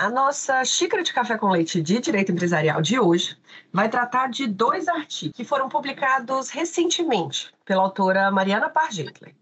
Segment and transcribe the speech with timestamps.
[0.00, 3.36] A nossa xícara de café com leite de direito empresarial de hoje
[3.70, 9.34] vai tratar de dois artigos que foram publicados recentemente pela autora Mariana Pargentler.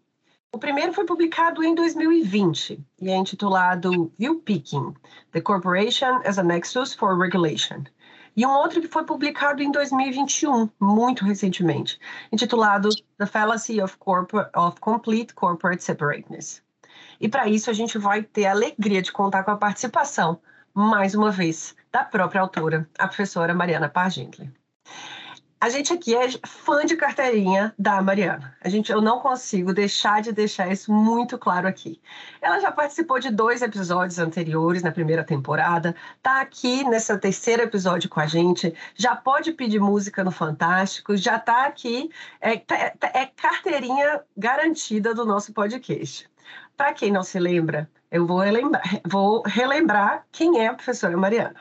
[0.51, 4.95] O primeiro foi publicado em 2020 e é intitulado View Picking:
[5.31, 7.85] The Corporation as a Nexus for Regulation.
[8.37, 12.01] E um outro que foi publicado em 2021, muito recentemente,
[12.33, 16.61] intitulado The Fallacy of, Corpor of Complete Corporate Separateness.
[17.21, 20.41] E para isso a gente vai ter a alegria de contar com a participação,
[20.73, 24.51] mais uma vez, da própria autora, a professora Mariana Pargentler.
[25.61, 28.57] A gente aqui é fã de carteirinha da Mariana.
[28.61, 32.01] A gente, eu não consigo deixar de deixar isso muito claro aqui.
[32.41, 38.09] Ela já participou de dois episódios anteriores na primeira temporada, tá aqui nesse terceiro episódio
[38.09, 42.09] com a gente, já pode pedir música no Fantástico, já tá aqui,
[42.41, 46.31] é, é, é carteirinha garantida do nosso podcast.
[46.79, 51.57] Para quem não se lembra, eu vou relembrar, vou relembrar quem é a professora Mariana.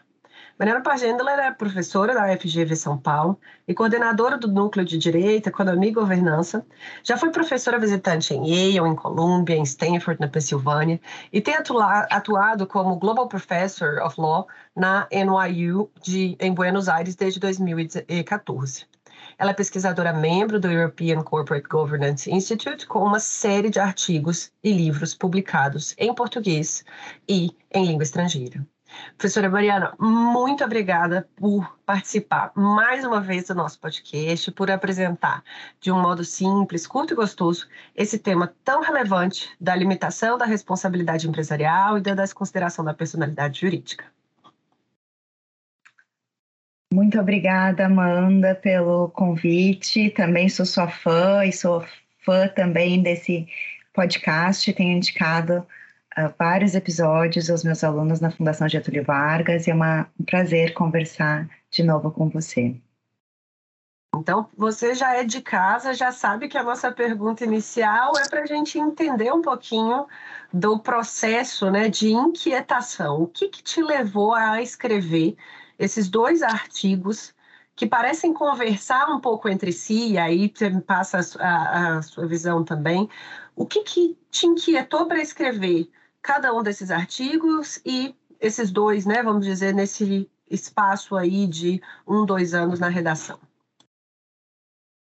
[0.60, 5.90] Mariana Pagenda é professora da UFGV São Paulo e coordenadora do Núcleo de Direito, Economia
[5.90, 6.64] e Governança.
[7.04, 11.02] Já foi professora visitante em Yale, em Columbia, em Stanford, na Pensilvânia,
[11.34, 17.40] e tem atuado como Global Professor of Law na NYU de, em Buenos Aires desde
[17.40, 18.86] 2014.
[19.40, 24.72] Ela é pesquisadora membro do European Corporate Governance Institute, com uma série de artigos e
[24.72, 26.84] livros publicados em português
[27.30, 28.66] e em língua estrangeira.
[29.16, 35.44] Professora Mariana, muito obrigada por participar mais uma vez do nosso podcast, por apresentar
[35.80, 41.28] de um modo simples, curto e gostoso esse tema tão relevante da limitação da responsabilidade
[41.28, 44.17] empresarial e da desconsideração da personalidade jurídica.
[46.94, 50.10] Muito obrigada, Amanda, pelo convite.
[50.12, 51.86] Também sou sua fã e sou
[52.24, 53.48] fã também desse
[53.94, 54.72] podcast.
[54.74, 55.68] Tenho indicado
[56.18, 60.74] uh, vários episódios aos meus alunos na Fundação Getúlio Vargas e é uma, um prazer
[60.74, 62.80] conversar de novo com você.
[64.16, 68.42] Então, você já é de casa, já sabe que a nossa pergunta inicial é para
[68.42, 70.08] a gente entender um pouquinho
[70.52, 73.22] do processo né, de inquietação.
[73.22, 75.36] O que, que te levou a escrever
[75.78, 77.34] esses dois artigos
[77.76, 82.26] que parecem conversar um pouco entre si, e aí você me passa a, a, sua
[82.26, 83.08] visão também.
[83.56, 85.88] O que, que te inquietou para escrever
[86.22, 92.26] cada um desses artigos e esses dois, né, vamos dizer, nesse espaço aí de um,
[92.26, 93.40] dois anos na redação?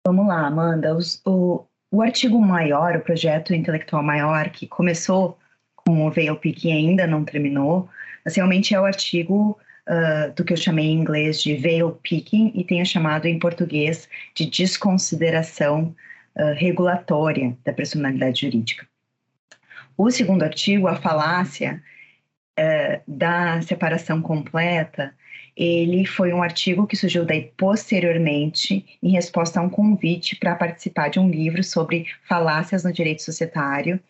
[0.07, 0.97] Vamos lá, Amanda.
[0.97, 5.37] Os, o, o artigo maior, o projeto intelectual maior, que começou
[5.75, 7.89] com o Peak e ainda não terminou,
[8.25, 9.59] assim, realmente é o artigo
[10.37, 14.47] do que eu chamei em inglês de veil picking e tenho chamado em português de
[14.47, 15.95] desconsideração
[16.37, 18.87] uh, regulatória da personalidade jurídica.
[19.97, 21.83] O segundo artigo, a falácia
[22.59, 25.15] uh, da separação completa,
[25.57, 31.09] ele foi um artigo que surgiu daí posteriormente em resposta a um convite para participar
[31.09, 34.01] de um livro sobre falácias no direito societário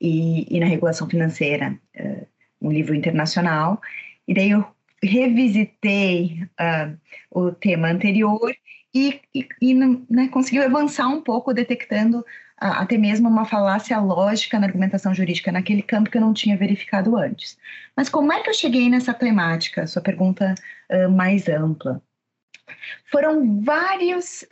[0.00, 2.26] e, e na regulação financeira, uh,
[2.60, 3.80] um livro internacional.
[4.28, 4.64] E daí eu
[5.02, 6.98] revisitei uh,
[7.30, 8.54] o tema anterior
[8.94, 12.24] e, e, e né, conseguiu avançar um pouco, detectando uh,
[12.60, 17.16] até mesmo uma falácia lógica na argumentação jurídica naquele campo que eu não tinha verificado
[17.16, 17.58] antes.
[17.96, 19.86] Mas como é que eu cheguei nessa temática?
[19.86, 20.54] Sua pergunta
[20.90, 22.02] uh, mais ampla.
[23.10, 24.44] Foram vários,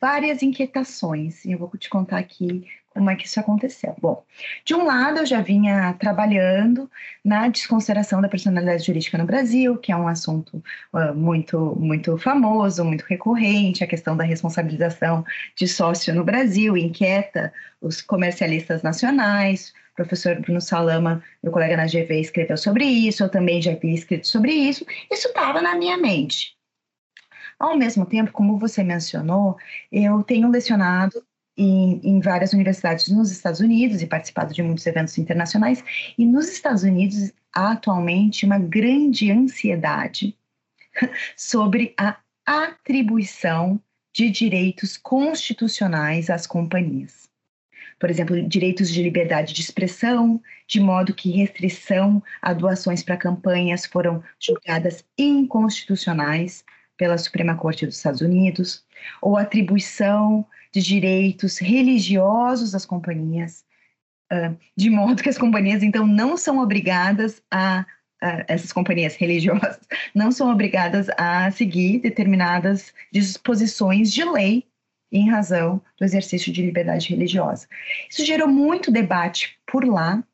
[0.00, 3.94] várias inquietações, e eu vou te contar aqui como é que isso aconteceu.
[4.00, 4.24] Bom,
[4.64, 6.90] de um lado, eu já vinha trabalhando
[7.24, 10.62] na desconsideração da personalidade jurídica no Brasil, que é um assunto
[10.92, 15.24] uh, muito, muito famoso, muito recorrente, a questão da responsabilização
[15.56, 19.72] de sócio no Brasil, inquieta os comercialistas nacionais.
[19.92, 23.94] O professor Bruno Salama, meu colega na GV, escreveu sobre isso, eu também já havia
[23.94, 24.86] escrito sobre isso.
[25.10, 26.56] Isso estava na minha mente.
[27.58, 29.56] Ao mesmo tempo, como você mencionou,
[29.90, 31.24] eu tenho lecionado
[31.56, 35.84] em, em, várias universidades nos Estados Unidos e participado de muitos eventos internacionais.
[36.16, 40.36] E nos Estados Unidos, há atualmente uma grande ansiedade
[41.36, 42.16] sobre a
[42.46, 43.80] atribuição
[44.14, 47.30] de direitos constitucionais às companhias.
[47.98, 53.86] Por exemplo, direitos de liberdade de expressão, de modo que restrição a doações para campanhas
[53.86, 56.64] foram julgadas inconstitucionais
[56.96, 58.84] pela Suprema Corte dos Estados Unidos,
[59.20, 63.64] ou atribuição de direitos religiosos às companhias,
[64.76, 67.84] de modo que as companhias, então, não são obrigadas a,
[68.48, 69.80] essas companhias religiosas,
[70.14, 74.64] não são obrigadas a seguir determinadas disposições de lei
[75.12, 77.68] em razão do exercício de liberdade religiosa.
[78.08, 80.24] Isso gerou muito debate por lá,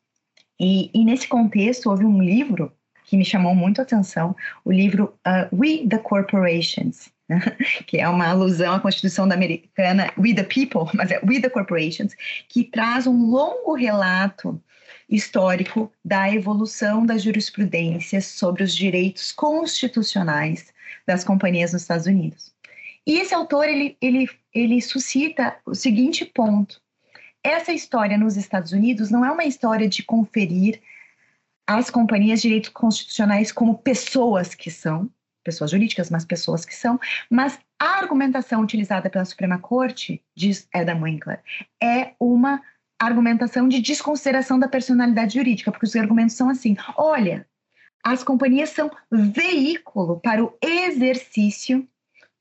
[0.57, 2.71] e, e nesse contexto houve um livro
[3.05, 7.09] que me chamou muito a atenção, o livro uh, We the Corporations,
[7.85, 11.49] que é uma alusão à Constituição da Americana We the People, mas é We the
[11.49, 12.15] Corporations,
[12.47, 14.61] que traz um longo relato
[15.07, 20.71] histórico da evolução da jurisprudência sobre os direitos constitucionais
[21.05, 22.53] das companhias nos Estados Unidos.
[23.05, 26.79] E esse autor ele, ele, ele suscita o seguinte ponto:
[27.43, 30.79] essa história nos Estados Unidos não é uma história de conferir
[31.65, 35.09] às companhias direitos constitucionais como pessoas que são,
[35.49, 36.99] pessoas jurídicas, mas pessoas que são,
[37.29, 41.41] mas a argumentação utilizada pela Suprema Corte, diz Adam Winkler,
[41.81, 42.61] é uma
[42.99, 47.47] argumentação de desconsideração da personalidade jurídica, porque os argumentos são assim: olha,
[48.03, 51.87] as companhias são veículo para o exercício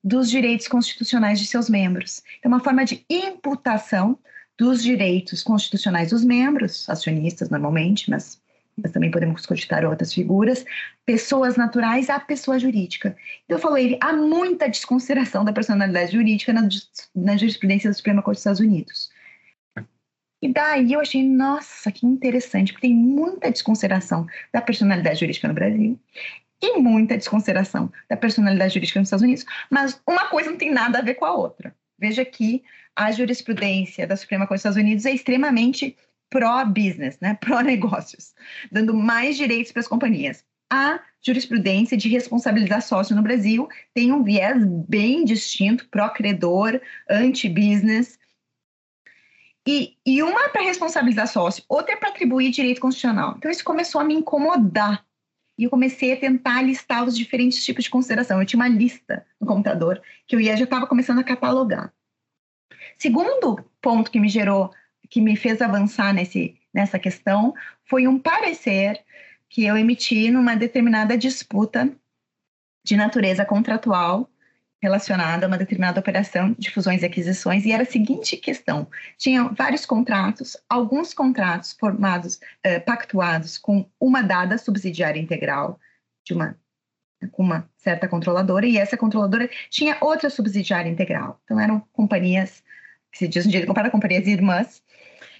[0.02, 2.22] dos direitos constitucionais de seus membros.
[2.42, 4.18] É uma forma de imputação
[4.58, 8.40] dos direitos constitucionais dos membros, acionistas normalmente, mas
[8.82, 10.64] mas também podemos cogitar outras figuras,
[11.04, 13.16] pessoas naturais à pessoa jurídica.
[13.44, 16.68] Então, eu falei, há muita desconsideração da personalidade jurídica na,
[17.14, 19.10] na jurisprudência da Suprema Corte dos Estados Unidos.
[20.40, 25.54] E daí eu achei, nossa, que interessante, porque tem muita desconsideração da personalidade jurídica no
[25.54, 25.98] Brasil
[26.62, 30.98] e muita desconsideração da personalidade jurídica nos Estados Unidos, mas uma coisa não tem nada
[30.98, 31.74] a ver com a outra.
[31.98, 32.62] Veja que
[32.94, 35.96] a jurisprudência da Suprema Corte dos Estados Unidos é extremamente
[36.30, 37.34] pró-business, né?
[37.40, 38.34] pró-negócios,
[38.70, 40.44] dando mais direitos para as companhias.
[40.70, 48.18] A jurisprudência de responsabilizar sócio no Brasil tem um viés bem distinto, pró-credor, anti-business.
[49.66, 53.34] E, e uma é para responsabilizar sócio, outra é para atribuir direito constitucional.
[53.36, 55.04] Então, isso começou a me incomodar.
[55.58, 58.40] E eu comecei a tentar listar os diferentes tipos de consideração.
[58.40, 61.92] Eu tinha uma lista no computador que eu ia, já estava começando a catalogar.
[62.96, 64.72] Segundo ponto que me gerou
[65.08, 69.02] que me fez avançar nesse, nessa questão foi um parecer
[69.48, 71.90] que eu emiti numa determinada disputa
[72.84, 74.30] de natureza contratual
[74.80, 79.52] relacionada a uma determinada operação de fusões e aquisições, e era a seguinte questão: tinham
[79.54, 85.80] vários contratos, alguns contratos formados, eh, pactuados com uma dada subsidiária integral
[86.24, 86.56] de uma
[87.32, 91.40] com uma certa controladora, e essa controladora tinha outra subsidiária integral.
[91.44, 92.62] Então eram companhias
[93.10, 94.82] que se diz um dia comparar companhias irmãs,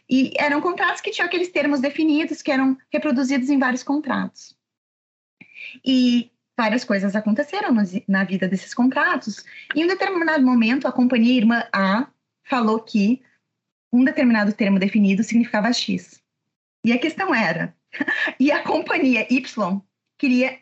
[0.09, 4.57] e eram contratos que tinham aqueles termos definidos que eram reproduzidos em vários contratos.
[5.85, 7.75] E várias coisas aconteceram
[8.07, 9.45] na vida desses contratos.
[9.75, 12.09] Em um determinado momento, a companhia irmã A
[12.43, 13.23] falou que
[13.93, 16.23] um determinado termo definido significava X.
[16.85, 17.77] E a questão era,
[18.41, 19.81] e a companhia Y
[20.17, 20.59] queria,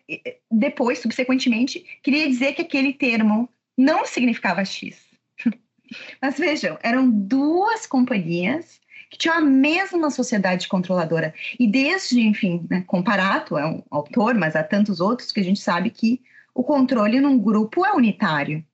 [0.50, 5.02] depois, subsequentemente, queria dizer que aquele termo não significava X.
[6.20, 11.34] Mas vejam, eram duas companhias que tinham a mesma sociedade controladora.
[11.58, 15.60] E desde, enfim, né, Comparato é um autor, mas há tantos outros que a gente
[15.60, 16.22] sabe que
[16.54, 18.64] o controle num grupo é unitário.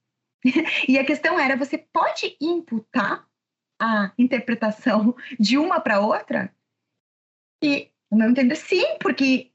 [0.89, 3.27] e a questão era: você pode imputar
[3.81, 6.55] a interpretação de uma para outra?
[7.63, 9.51] E, no meu entender, sim, porque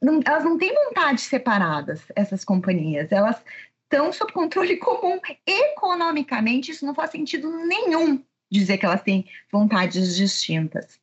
[0.00, 3.10] não, elas não têm vontades separadas, essas companhias.
[3.10, 3.42] Elas
[3.84, 5.20] estão sob controle comum.
[5.46, 11.00] Economicamente, isso não faz sentido nenhum dizer que elas têm vontades distintas.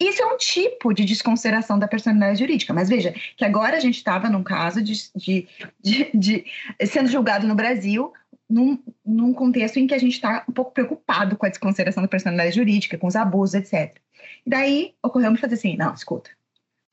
[0.00, 2.74] Isso é um tipo de desconsideração da personalidade jurídica.
[2.74, 5.48] Mas veja, que agora a gente estava num caso de, de,
[5.80, 6.44] de, de,
[6.86, 8.12] sendo julgado no Brasil
[8.48, 12.08] num, num contexto em que a gente está um pouco preocupado com a desconsideração da
[12.08, 13.96] personalidade jurídica, com os abusos, etc.
[14.44, 16.30] E daí ocorreu me fazer assim: não, escuta,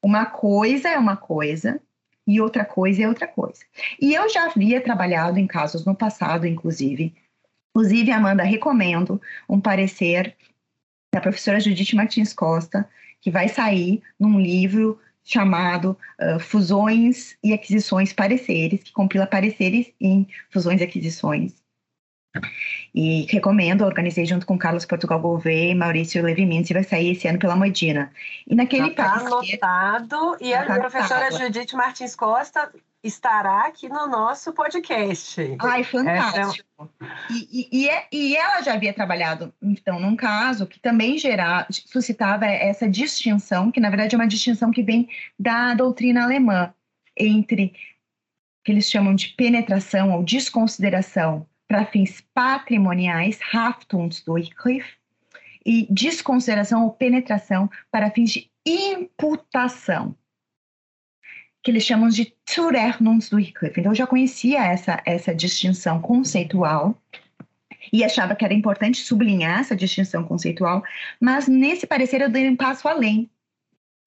[0.03, 1.79] uma coisa é uma coisa
[2.25, 3.61] e outra coisa é outra coisa.
[3.99, 7.13] E eu já havia trabalhado em casos no passado, inclusive.
[7.75, 10.35] Inclusive, Amanda, recomendo um parecer
[11.13, 12.87] da professora Judite Martins Costa,
[13.19, 20.27] que vai sair num livro chamado uh, Fusões e Aquisições Pareceres, que compila pareceres em
[20.49, 21.61] fusões e aquisições.
[22.95, 27.11] E recomendo, organizei junto com Carlos Portugal Gouveia e Maurício Levi Mendes, e vai sair
[27.11, 28.11] esse ano pela Modina.
[28.47, 32.71] E naquele Está anotado, e a tá professora Judite Martins Costa
[33.03, 35.57] estará aqui no nosso podcast.
[35.59, 36.89] Ai, fantástico.
[37.01, 37.33] É...
[37.33, 42.45] E, e, é, e, ela já havia trabalhado, então, num caso que também gerar, suscitava
[42.45, 46.73] essa distinção, que na verdade é uma distinção que vem da doutrina alemã,
[47.17, 47.73] entre
[48.63, 54.97] que eles chamam de penetração ou desconsideração para fins patrimoniais, Haftungsdurchgriff,
[55.65, 60.15] e desconsideração ou penetração para fins de imputação
[61.63, 63.79] que eles chamam de Zurechnungsdurchgriff.
[63.79, 66.97] Então, eu já conhecia essa, essa distinção conceitual
[67.91, 70.83] e achava que era importante sublinhar essa distinção conceitual,
[71.19, 73.29] mas nesse parecer eu dei um passo além.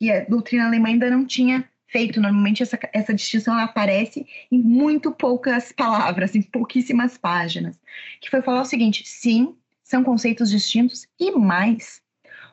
[0.00, 2.20] E a doutrina alemã ainda não tinha feito.
[2.20, 7.78] Normalmente, essa, essa distinção aparece em muito poucas palavras, em pouquíssimas páginas.
[8.20, 12.02] Que foi falar o seguinte: sim, são conceitos distintos e mais.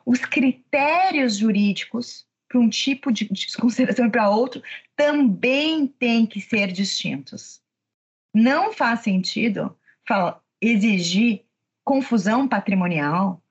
[0.06, 4.62] Os critérios jurídicos para um tipo de desconsideração e para outro
[4.94, 7.62] também têm que ser distintos.
[8.34, 9.74] Não faz sentido
[10.06, 11.44] fala, exigir
[11.82, 13.42] confusão patrimonial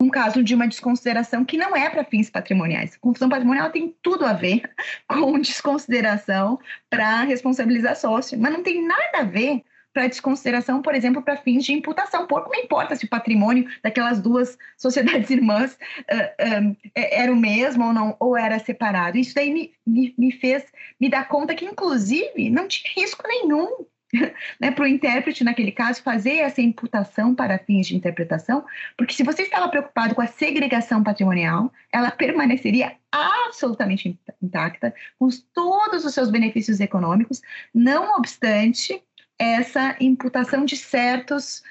[0.00, 2.96] um caso de uma desconsideração que não é para fins patrimoniais.
[2.96, 4.62] Confusão patrimonial tem tudo a ver
[5.08, 11.22] com desconsideração para responsabilizar sócio, mas não tem nada a ver para desconsideração, por exemplo,
[11.22, 12.26] para fins de imputação.
[12.26, 15.78] Pouco me importa se o patrimônio daquelas duas sociedades irmãs
[16.10, 19.18] uh, era o mesmo ou não, ou era separado.
[19.18, 20.64] Isso daí me, me, me fez
[21.00, 23.86] me dar conta que, inclusive, não tinha risco nenhum
[24.60, 28.64] né, para o intérprete, naquele caso, fazer essa imputação para fins de interpretação,
[28.96, 36.04] porque se você estava preocupado com a segregação patrimonial, ela permaneceria absolutamente intacta, com todos
[36.04, 37.40] os seus benefícios econômicos,
[37.74, 39.02] não obstante
[39.38, 41.62] essa imputação de certos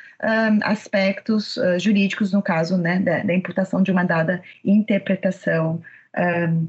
[0.64, 5.82] aspectos uh, jurídicos, no caso né, da, da, imputação de uma dada interpretação
[6.18, 6.68] um,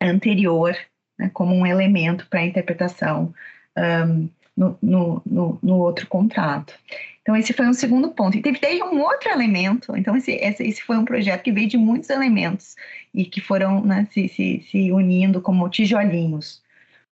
[0.00, 0.76] anterior,
[1.18, 3.32] né, como um elemento para a interpretação
[3.76, 6.74] um, no, no, no, no, outro contrato.
[7.22, 8.36] Então, esse foi um segundo ponto.
[8.36, 11.68] E teve daí um outro elemento, então, esse, esse, esse, foi um projeto que veio
[11.68, 12.74] de muitos elementos
[13.14, 16.62] e que foram né, se, se, se unindo como tijolinhos.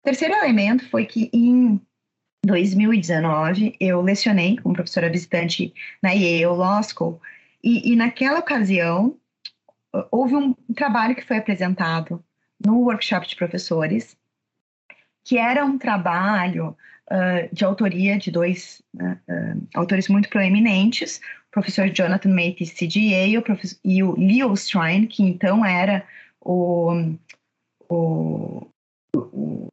[0.00, 1.78] O terceiro elemento foi que em
[2.44, 5.72] 2019, eu lecionei como professora visitante
[6.02, 7.20] na Yale Law School,
[7.62, 9.16] e, e naquela ocasião
[10.10, 12.22] houve um trabalho que foi apresentado
[12.64, 14.16] no workshop de professores,
[15.24, 16.76] que era um trabalho
[17.10, 23.38] uh, de autoria de dois uh, uh, autores muito proeminentes, o professor Jonathan Matis e
[23.38, 23.44] o,
[23.84, 26.04] e o Leo Strine, que então era
[26.40, 27.14] o,
[27.88, 28.66] o,
[29.14, 29.68] o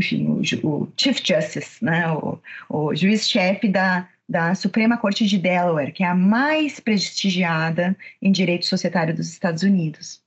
[0.00, 2.38] enfim, o, o Chief Justice, né, o,
[2.68, 8.64] o juiz-chefe da, da Suprema Corte de Delaware, que é a mais prestigiada em direito
[8.64, 10.22] societário dos Estados Unidos.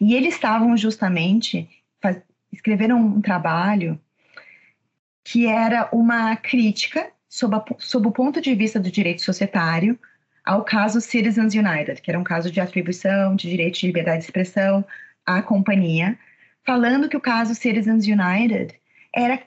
[0.00, 1.68] E eles estavam justamente,
[2.00, 2.18] faz,
[2.52, 3.98] escreveram um trabalho
[5.24, 9.98] que era uma crítica sob, a, sob o ponto de vista do direito societário
[10.44, 14.24] ao caso Citizens United, que era um caso de atribuição de direito de liberdade de
[14.24, 14.84] expressão
[15.26, 16.18] à companhia,
[16.68, 18.78] falando que o caso Citizens United
[19.10, 19.42] era,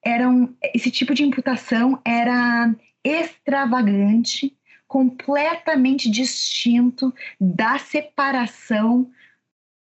[0.00, 9.10] era um, esse tipo de imputação era extravagante, completamente distinto da separação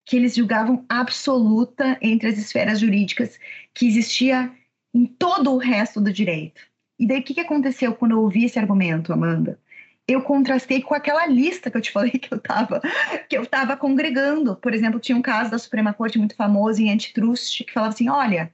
[0.07, 3.37] que eles julgavam absoluta entre as esferas jurídicas
[3.75, 4.53] que existia
[4.95, 6.61] em todo o resto do direito.
[6.97, 9.59] E daí o que, aconteceu quando eu ouvi esse argumento, Amanda?
[10.12, 12.81] Eu contrastei com aquela lista que eu te falei que eu estava
[13.29, 14.57] que eu estava congregando.
[14.57, 18.09] Por exemplo, tinha um caso da Suprema Corte muito famoso em antitrust que falava assim,
[18.09, 18.52] olha,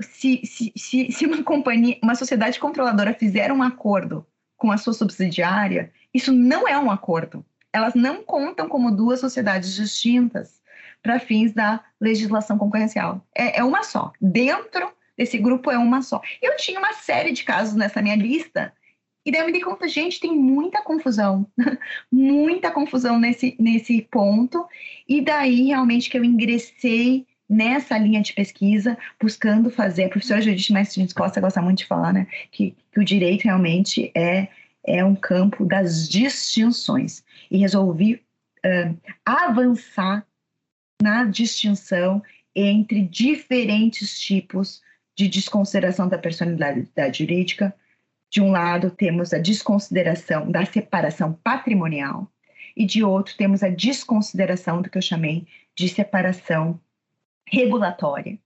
[0.00, 4.92] se, se, se, se uma companhia, uma sociedade controladora fizer um acordo com a sua
[4.92, 7.44] subsidiária, isso não é um acordo.
[7.72, 10.60] Elas não contam como duas sociedades distintas
[11.02, 13.24] para fins da legislação concorrencial.
[13.34, 14.12] É, é uma só.
[14.20, 16.20] Dentro desse grupo é uma só.
[16.42, 18.72] Eu tinha uma série de casos nessa minha lista
[19.24, 21.46] e daí eu me dei conta, gente, tem muita confusão,
[22.10, 24.66] muita confusão nesse, nesse ponto.
[25.08, 30.04] E daí realmente que eu ingressei nessa linha de pesquisa, buscando fazer.
[30.04, 34.12] A professora Judith Mestre Costa gosta muito de falar, né, que, que o direito realmente
[34.14, 34.48] é,
[34.86, 37.24] é um campo das distinções.
[37.50, 38.22] E resolvi
[38.64, 40.24] uh, avançar
[41.02, 42.22] na distinção
[42.54, 44.80] entre diferentes tipos
[45.16, 47.74] de desconsideração da personalidade jurídica.
[48.30, 52.30] De um lado, temos a desconsideração da separação patrimonial,
[52.76, 56.80] e de outro, temos a desconsideração do que eu chamei de separação
[57.44, 58.38] regulatória,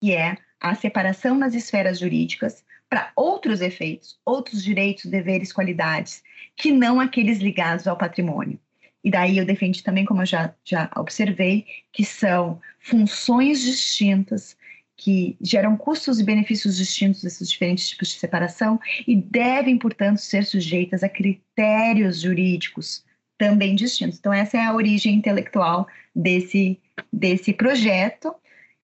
[0.00, 6.22] que é a separação nas esferas jurídicas para outros efeitos, outros direitos, deveres, qualidades,
[6.54, 8.60] que não aqueles ligados ao patrimônio.
[9.02, 14.56] E daí eu defendi também, como eu já, já observei, que são funções distintas
[15.02, 20.44] que geram custos e benefícios distintos desses diferentes tipos de separação e devem, portanto, ser
[20.44, 23.04] sujeitas a critérios jurídicos
[23.36, 24.20] também distintos.
[24.20, 26.78] Então, essa é a origem intelectual desse,
[27.12, 28.32] desse projeto,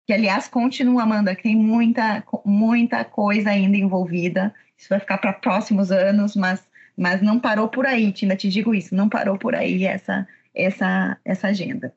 [0.07, 4.55] que, aliás, continua, Amanda, que tem muita, muita coisa ainda envolvida.
[4.79, 8.75] Isso vai ficar para próximos anos, mas, mas não parou por aí, Tina, te digo
[8.75, 11.93] isso, não parou por aí essa, essa, essa agenda.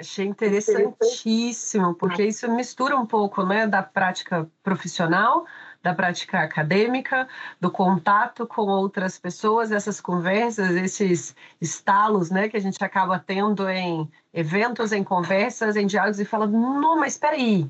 [0.00, 5.46] Achei interessantíssimo, porque isso mistura um pouco né, da prática profissional
[5.82, 7.26] da prática acadêmica,
[7.58, 13.68] do contato com outras pessoas, essas conversas, esses estalos, né, que a gente acaba tendo
[13.68, 17.68] em eventos, em conversas, em diálogos e fala, não, mas espera aí,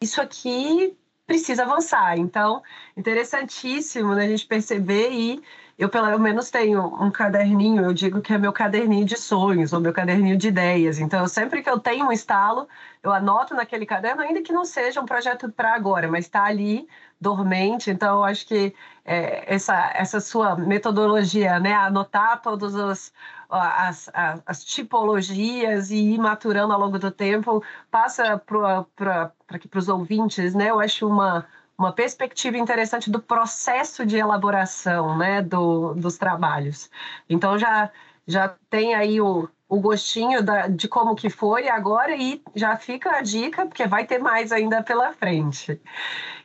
[0.00, 2.18] isso aqui precisa avançar.
[2.18, 2.62] Então,
[2.96, 5.42] interessantíssimo né, a gente perceber e
[5.82, 9.80] eu pelo menos tenho um caderninho, eu digo que é meu caderninho de sonhos ou
[9.80, 11.00] meu caderninho de ideias.
[11.00, 12.68] Então, sempre que eu tenho um estalo,
[13.02, 16.86] eu anoto naquele caderno, ainda que não seja um projeto para agora, mas está ali
[17.20, 17.90] dormente.
[17.90, 18.72] Então, eu acho que
[19.04, 23.12] é, essa, essa sua metodologia, né, anotar todas as,
[23.50, 24.08] as,
[24.46, 27.60] as, tipologias e ir maturando ao longo do tempo,
[27.90, 29.32] passa para
[29.74, 30.70] os ouvintes, né?
[30.70, 31.44] Eu acho uma,
[31.78, 36.90] uma perspectiva interessante do processo de elaboração né, do, dos trabalhos.
[37.28, 37.90] Então, já,
[38.26, 43.16] já tem aí o, o gostinho da, de como que foi agora e já fica
[43.16, 45.80] a dica, porque vai ter mais ainda pela frente.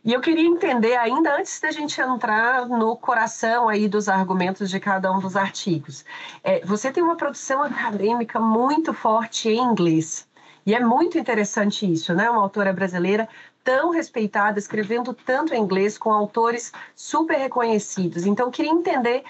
[0.04, 4.80] E eu queria entender, ainda antes da gente entrar no coração aí dos argumentos de
[4.80, 6.06] cada um dos artigos,
[6.42, 10.26] é, você tem uma produção acadêmica muito forte em inglês.
[10.66, 12.30] E é muito interessante isso, né?
[12.30, 13.28] Uma autora brasileira
[13.68, 18.26] tão respeitada, escrevendo tanto em inglês, com autores super reconhecidos.
[18.26, 19.26] Então, eu queria entender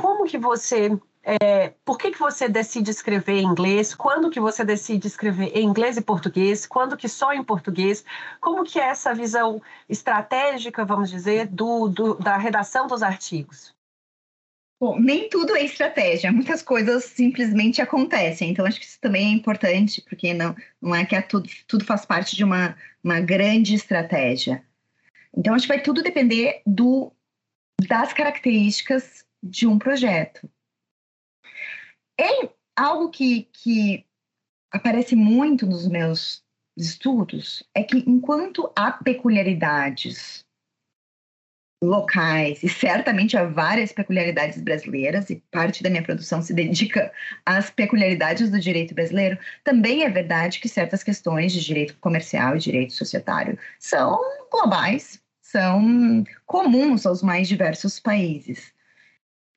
[0.00, 3.94] como que você é, por que, que você decide escrever em inglês?
[3.94, 6.66] Quando que você decide escrever em inglês e português?
[6.66, 8.02] Quando que só em português?
[8.40, 13.74] Como que é essa visão estratégica, vamos dizer, do, do da redação dos artigos?
[14.80, 18.50] Bom, nem tudo é estratégia, muitas coisas simplesmente acontecem.
[18.50, 21.84] Então, acho que isso também é importante, porque não, não é que é tudo, tudo
[21.84, 24.64] faz parte de uma, uma grande estratégia.
[25.36, 27.12] Então, acho que vai tudo depender do,
[27.88, 30.48] das características de um projeto.
[32.76, 34.06] Algo que, que
[34.70, 36.42] aparece muito nos meus
[36.76, 40.46] estudos é que enquanto há peculiaridades
[41.82, 47.12] locais e certamente há várias peculiaridades brasileiras e parte da minha produção se dedica
[47.44, 52.60] às peculiaridades do direito brasileiro, também é verdade que certas questões de direito comercial e
[52.60, 54.16] direito societário são
[54.50, 58.72] globais, são comuns aos mais diversos países.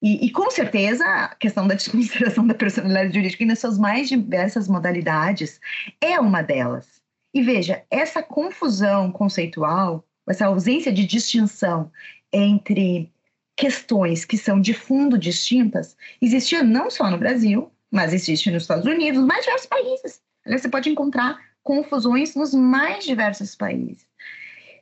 [0.01, 4.67] E, e, com certeza a questão da desconsideração da personalidade jurídica nas suas mais diversas
[4.67, 5.59] modalidades
[6.01, 7.01] é uma delas.
[7.33, 11.91] E veja, essa confusão conceitual, essa ausência de distinção
[12.31, 13.11] entre
[13.55, 18.85] questões que são de fundo distintas, existia não só no Brasil, mas existe nos Estados
[18.85, 20.21] Unidos, mais diversos países.
[20.45, 24.05] Você pode encontrar confusões nos mais diversos países.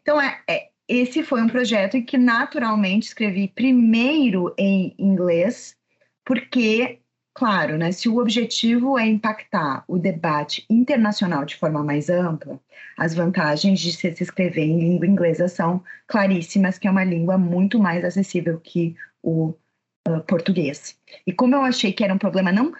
[0.02, 5.78] Então, é, é esse foi um projeto em que naturalmente escrevi primeiro em inglês,
[6.26, 7.00] porque,
[7.34, 12.60] claro, né, se o objetivo é impactar o debate internacional de forma mais ampla,
[12.98, 17.80] as vantagens de se escrever em língua inglesa são claríssimas, que é uma língua muito
[17.80, 19.54] mais acessível que o
[20.08, 20.98] uh, português.
[21.26, 22.74] E como eu achei que era um problema não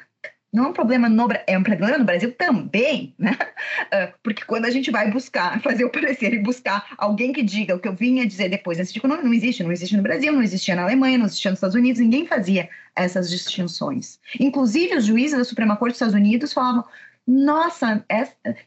[0.54, 3.36] não é um problema no é um problema no Brasil também, né?
[3.92, 7.76] Ah, porque quando a gente vai buscar, fazer o parecer e buscar alguém que diga
[7.76, 10.32] o que eu vinha dizer depois, esse tipo não, não existe, não existe no Brasil,
[10.32, 14.20] não existia na Alemanha, não existia nos Estados Unidos, ninguém fazia essas distinções.
[14.40, 16.84] Inclusive os juízes da Suprema Corte dos Estados Unidos falavam
[17.26, 18.06] nossa,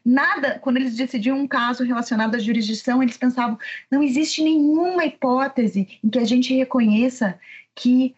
[0.03, 3.57] nada, quando eles decidiam um caso relacionado à jurisdição, eles pensavam,
[3.89, 7.39] não existe nenhuma hipótese em que a gente reconheça
[7.75, 8.15] que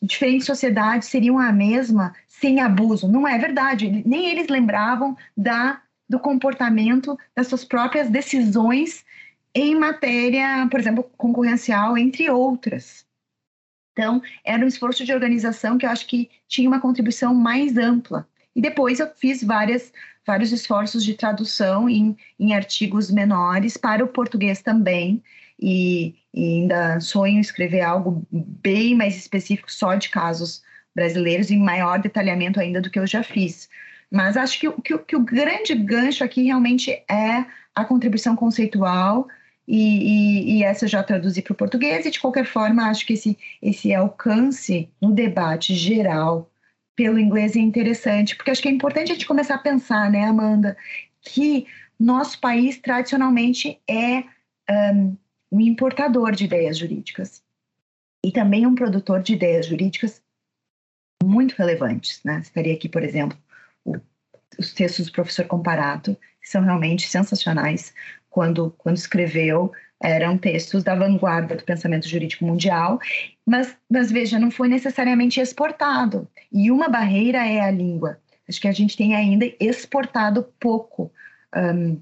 [0.00, 3.08] diferentes sociedades seriam a mesma sem abuso.
[3.08, 4.02] Não é verdade.
[4.04, 9.04] Nem eles lembravam da, do comportamento das suas próprias decisões
[9.54, 13.06] em matéria, por exemplo, concorrencial, entre outras.
[13.92, 18.28] Então, era um esforço de organização que eu acho que tinha uma contribuição mais ampla.
[18.54, 19.90] E depois eu fiz várias,
[20.26, 25.22] vários esforços de tradução em, em artigos menores para o português também.
[25.58, 30.62] E, e ainda sonho escrever algo bem mais específico só de casos
[30.96, 33.68] brasileiros, em maior detalhamento ainda do que eu já fiz.
[34.10, 39.28] Mas acho que, que, que o grande gancho aqui realmente é a contribuição conceitual
[39.68, 43.04] e, e, e, essa eu já traduzi para o português, e de qualquer forma, acho
[43.04, 46.48] que esse, esse alcance no debate geral
[46.94, 50.24] pelo inglês é interessante, porque acho que é importante a gente começar a pensar, né,
[50.24, 50.76] Amanda,
[51.20, 51.66] que
[51.98, 54.22] nosso país tradicionalmente é
[54.94, 55.16] um,
[55.50, 57.42] um importador de ideias jurídicas
[58.24, 60.22] e também um produtor de ideias jurídicas
[61.26, 62.20] muito relevantes.
[62.24, 62.40] Né?
[62.40, 63.36] Estaria aqui, por exemplo,
[63.84, 63.96] o,
[64.58, 67.92] os textos do professor Comparato, que são realmente sensacionais,
[68.30, 72.98] quando, quando escreveu, eram textos da vanguarda do pensamento jurídico mundial,
[73.46, 76.28] mas, mas veja, não foi necessariamente exportado.
[76.52, 78.20] E uma barreira é a língua.
[78.48, 81.10] Acho que a gente tem ainda exportado pouco
[81.56, 82.00] um,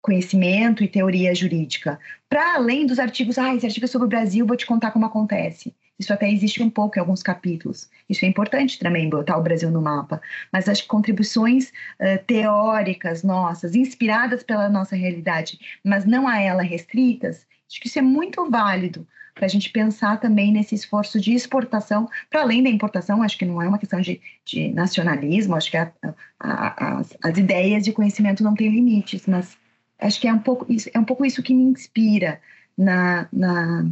[0.00, 1.98] conhecimento e teoria jurídica.
[2.28, 5.06] Para além dos artigos, ah, esse artigo é sobre o Brasil, vou te contar como
[5.06, 5.74] acontece.
[6.00, 7.90] Isso até existe um pouco em alguns capítulos.
[8.08, 10.20] Isso é importante também, botar o Brasil no mapa.
[10.50, 17.46] Mas que contribuições uh, teóricas nossas, inspiradas pela nossa realidade, mas não a ela restritas,
[17.68, 22.08] acho que isso é muito válido para a gente pensar também nesse esforço de exportação,
[22.30, 25.76] para além da importação, acho que não é uma questão de, de nacionalismo, acho que
[25.76, 25.92] a,
[26.38, 29.56] a, as, as ideias de conhecimento não têm limites, mas
[29.98, 32.40] acho que é um pouco isso, é um pouco isso que me inspira
[32.76, 33.86] na, na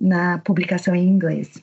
[0.00, 1.62] na publicação em inglês.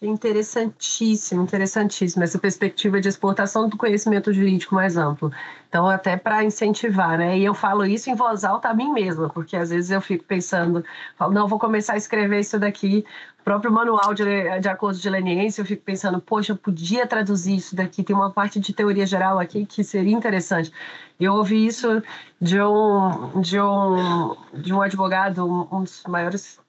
[0.00, 5.32] Interessantíssimo, interessantíssimo essa perspectiva de exportação do conhecimento jurídico mais amplo.
[5.68, 7.36] Então, até para incentivar, né?
[7.36, 10.24] E eu falo isso em voz alta a mim mesma, porque às vezes eu fico
[10.24, 10.84] pensando,
[11.16, 13.04] falo, não, vou começar a escrever isso daqui,
[13.40, 14.24] o próprio manual de,
[14.60, 18.30] de acordo de leniência, eu fico pensando, poxa, eu podia traduzir isso daqui, tem uma
[18.30, 20.70] parte de teoria geral aqui que seria interessante.
[21.18, 22.02] Eu ouvi isso
[22.40, 26.60] de um, de um, de um advogado, um dos maiores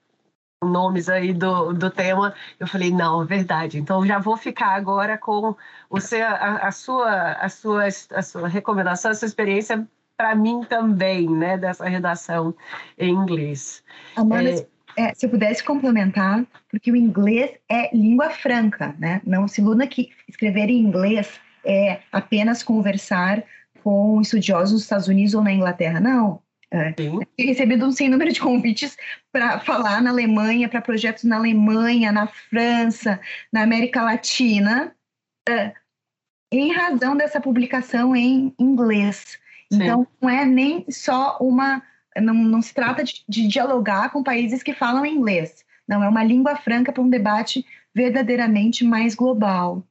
[0.62, 3.78] nomes aí do, do tema, eu falei, não, é verdade.
[3.78, 5.56] Então já vou ficar agora com
[5.98, 11.28] seu, a, a, sua, a, sua, a sua recomendação, a sua experiência para mim também,
[11.28, 12.54] né, dessa redação
[12.98, 13.82] em inglês.
[14.16, 14.66] Amanda, é...
[14.96, 19.22] É, se eu pudesse complementar, porque o inglês é língua franca, né?
[19.24, 23.42] Não se iluna que escrever em inglês é apenas conversar
[23.84, 26.00] com estudiosos nos Estados Unidos ou na Inglaterra.
[26.00, 28.96] Não, é, tenho recebido um sem número de convites
[29.32, 33.20] para falar na Alemanha, para projetos na Alemanha, na França,
[33.52, 34.94] na América Latina,
[35.48, 35.72] é,
[36.52, 39.38] em razão dessa publicação em inglês.
[39.72, 39.82] Sim.
[39.82, 41.82] Então, não é nem só uma.
[42.16, 45.64] Não, não se trata de, de dialogar com países que falam inglês.
[45.88, 49.84] Não, é uma língua franca para um debate verdadeiramente mais global.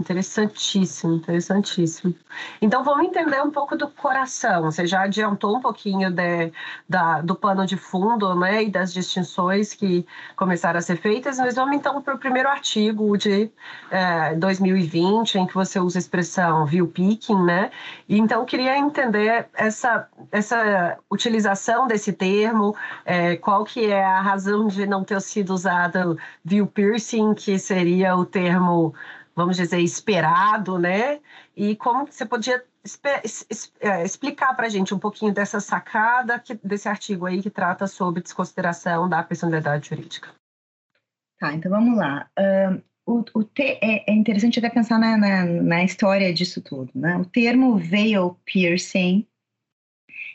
[0.00, 2.14] Interessantíssimo, interessantíssimo.
[2.62, 4.62] Então vamos entender um pouco do coração.
[4.70, 6.52] Você já adiantou um pouquinho de,
[6.88, 10.06] da, do pano de fundo né, e das distinções que
[10.36, 13.50] começaram a ser feitas, mas vamos então para o primeiro artigo de
[13.90, 17.72] é, 2020, em que você usa a expressão view picking, né?
[18.08, 24.86] Então queria entender essa, essa utilização desse termo, é, qual que é a razão de
[24.86, 28.94] não ter sido usado view piercing, que seria o termo
[29.38, 31.20] vamos dizer, esperado, né?
[31.56, 32.60] E como você podia
[33.80, 37.86] é, explicar para a gente um pouquinho dessa sacada, que, desse artigo aí que trata
[37.86, 40.34] sobre desconsideração da personalidade jurídica?
[41.38, 42.28] Tá, então vamos lá.
[43.06, 47.16] O, o te, é, é, interessante até pensar na, na, na, história disso tudo, né?
[47.16, 49.24] O termo veil piercing,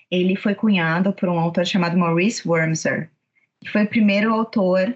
[0.10, 3.12] ele foi cunhado por um autor chamado Maurice Wormser,
[3.62, 4.96] que foi o primeiro autor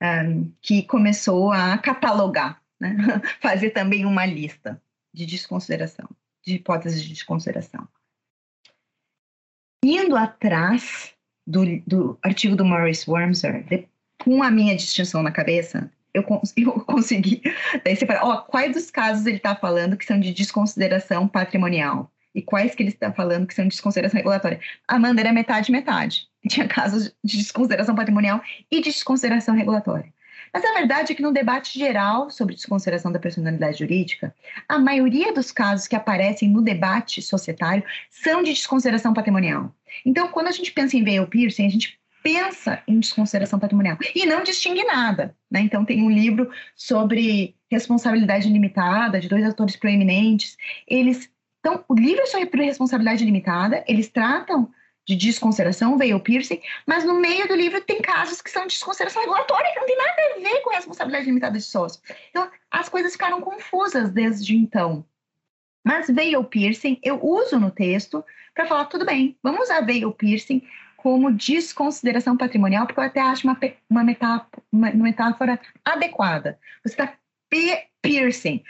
[0.00, 2.96] um, que começou a catalogar né?
[3.40, 4.82] fazer também uma lista
[5.14, 6.08] de desconsideração,
[6.44, 7.86] de hipóteses de desconsideração.
[9.84, 11.14] Indo atrás
[11.46, 13.88] do, do artigo do Maurice Wormser, de,
[14.22, 16.24] com a minha distinção na cabeça, eu,
[16.56, 17.42] eu consegui
[17.84, 22.42] daí separar ó, quais dos casos ele está falando que são de desconsideração patrimonial e
[22.42, 24.60] quais que ele está falando que são de desconsideração regulatória.
[24.88, 26.28] Amanda era metade metade.
[26.48, 28.40] Tinha casos de desconsideração patrimonial
[28.70, 30.12] e de desconsideração regulatória.
[30.52, 34.34] Mas a verdade é que no debate geral sobre desconsideração da personalidade jurídica,
[34.68, 39.74] a maioria dos casos que aparecem no debate societário são de desconsideração patrimonial.
[40.04, 44.26] Então, quando a gente pensa em veil piercing, a gente pensa em desconsideração patrimonial e
[44.26, 45.34] não distingue nada.
[45.50, 45.60] Né?
[45.60, 50.56] Então, tem um livro sobre responsabilidade limitada, de dois autores proeminentes.
[50.86, 54.68] Eles então, o livro é sobre responsabilidade limitada, eles tratam
[55.06, 58.74] de desconsideração, veio o piercing, mas no meio do livro tem casos que são de
[58.74, 60.31] desconsideração regulatória, que não tem nada a
[61.02, 62.00] responsabilidade limitada de sócio.
[62.30, 65.04] Então, as coisas ficaram confusas desde então.
[65.84, 70.62] Mas veio piercing, eu uso no texto para falar, tudo bem, vamos usar veio piercing
[70.96, 73.58] como desconsideração patrimonial, porque eu até acho uma,
[73.90, 76.58] uma, metáfora, uma metáfora adequada.
[76.84, 77.18] Você está
[78.00, 78.62] piercing,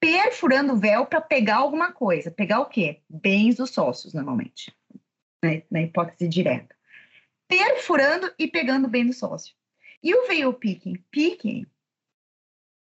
[0.00, 2.30] perfurando o véu para pegar alguma coisa.
[2.30, 3.00] Pegar o quê?
[3.08, 4.74] Bens dos sócios, normalmente,
[5.44, 5.62] né?
[5.70, 6.74] na hipótese direta.
[7.46, 9.54] Perfurando e pegando bem do sócio.
[10.02, 10.96] E o veio picking?
[11.10, 11.66] Picking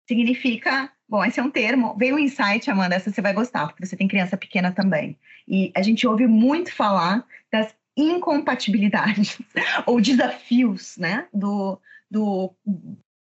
[0.09, 0.91] significa.
[1.07, 1.95] Bom, esse é um termo.
[1.97, 5.17] Veio um insight, Amanda, essa você vai gostar, porque você tem criança pequena também.
[5.47, 9.37] E a gente ouve muito falar das incompatibilidades
[9.85, 11.27] ou desafios, né?
[11.31, 12.53] Do, do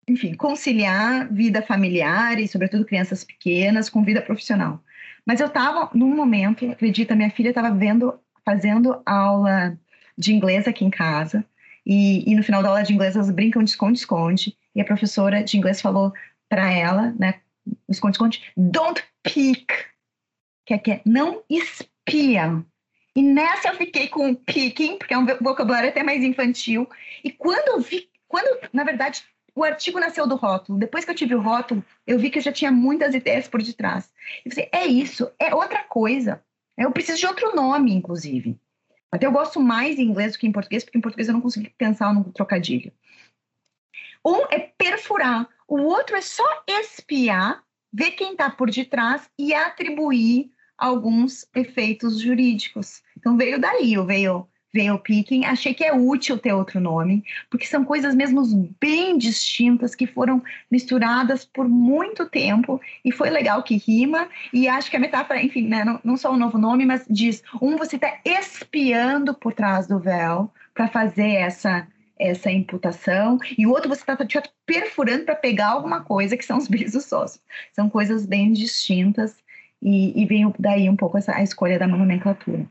[0.07, 4.81] enfim, conciliar vida familiar e, sobretudo, crianças pequenas com vida profissional.
[5.25, 9.77] Mas eu estava, num momento, acredita, minha filha estava vendo, fazendo aula
[10.17, 11.45] de inglês aqui em casa,
[11.85, 15.43] e, e, no final da aula de inglês elas brincam de esconde-esconde, e a professora
[15.43, 16.13] de inglês falou
[16.51, 17.39] para ela, né,
[17.87, 19.67] esconde-esconde, don't peek,
[20.65, 22.61] que é que é, não espia.
[23.15, 26.89] E nessa eu fiquei com peeking, porque é um vocabulário até mais infantil,
[27.23, 29.23] e quando eu vi, quando, na verdade,
[29.55, 30.77] o artigo nasceu do rótulo.
[30.77, 33.61] Depois que eu tive o rótulo, eu vi que eu já tinha muitas ideias por
[33.61, 34.11] detrás.
[34.45, 36.43] E você, é isso, é outra coisa.
[36.77, 38.59] Eu preciso de outro nome, inclusive.
[39.09, 41.41] Até eu gosto mais em inglês do que em português, porque em português eu não
[41.41, 42.91] consigo pensar num trocadilho.
[44.25, 50.51] Um é perfurar, o outro é só espiar, ver quem está por detrás e atribuir
[50.77, 53.01] alguns efeitos jurídicos.
[53.17, 55.45] Então veio daí, veio veio picking.
[55.45, 60.43] Achei que é útil ter outro nome, porque são coisas mesmo bem distintas que foram
[60.69, 64.27] misturadas por muito tempo e foi legal que rima.
[64.51, 67.41] E acho que a metáfora, enfim, né, não, não só um novo nome, mas diz:
[67.61, 71.87] um, você está espiando por trás do véu para fazer essa
[72.21, 74.17] essa imputação, e o outro você está
[74.65, 77.41] perfurando para pegar alguma coisa que são os bens do sócio.
[77.73, 79.35] São coisas bem distintas
[79.81, 82.65] e, e vem daí um pouco essa, a escolha da nomenclatura.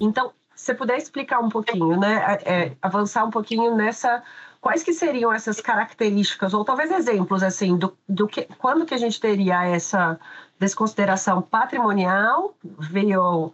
[0.00, 4.22] Então, você puder explicar um pouquinho, né, é, avançar um pouquinho nessa,
[4.60, 8.98] quais que seriam essas características, ou talvez exemplos, assim, do, do que, quando que a
[8.98, 10.18] gente teria essa
[10.58, 13.52] desconsideração patrimonial, veio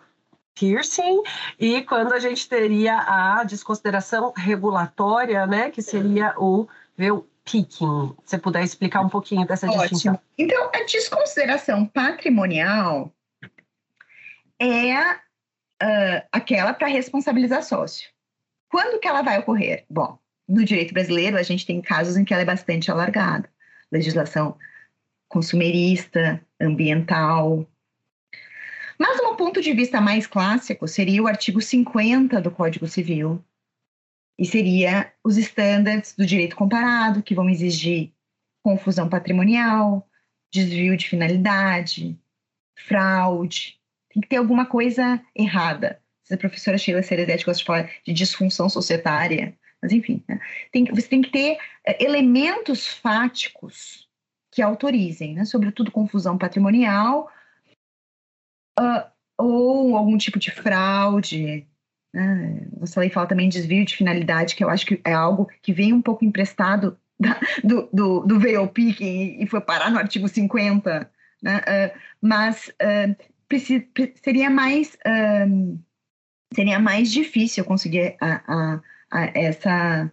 [0.54, 1.22] piercing,
[1.58, 8.14] e quando a gente teria a desconsideração regulatória, né, que seria o veio picking.
[8.24, 9.82] Se você puder explicar um pouquinho dessa Ótimo.
[9.82, 10.20] distinção.
[10.38, 13.12] Então, a desconsideração patrimonial
[14.58, 18.08] é uh, aquela para responsabilizar sócio.
[18.70, 19.84] Quando que ela vai ocorrer?
[19.88, 23.48] Bom, no direito brasileiro, a gente tem casos em que ela é bastante alargada.
[23.92, 24.56] Legislação
[25.28, 27.68] consumerista, ambiental.
[28.98, 33.44] Mas, um ponto de vista mais clássico, seria o artigo 50 do Código Civil,
[34.38, 38.12] e seria os estándares do direito comparado, que vão exigir
[38.62, 40.08] confusão patrimonial,
[40.52, 42.18] desvio de finalidade,
[42.76, 43.78] fraude,
[44.12, 46.00] tem que ter alguma coisa errada.
[46.22, 50.40] Se a professora Sheila Cerezetti gosta de falar de disfunção societária, mas enfim, né?
[50.72, 54.08] tem, você tem que ter é, elementos fáticos
[54.50, 55.44] que autorizem, né?
[55.44, 57.30] sobretudo confusão patrimonial
[58.78, 59.04] uh,
[59.38, 61.66] ou algum tipo de fraude.
[62.12, 62.66] Né?
[62.78, 65.92] Você fala também de desvio de finalidade, que eu acho que é algo que vem
[65.92, 71.10] um pouco emprestado da, do, do, do VOP e foi parar no artigo 50.
[71.42, 71.58] Né?
[71.58, 73.16] Uh, mas uh,
[74.22, 74.96] seria mais
[75.46, 75.78] um,
[76.54, 80.12] seria mais difícil conseguir a, a, a essa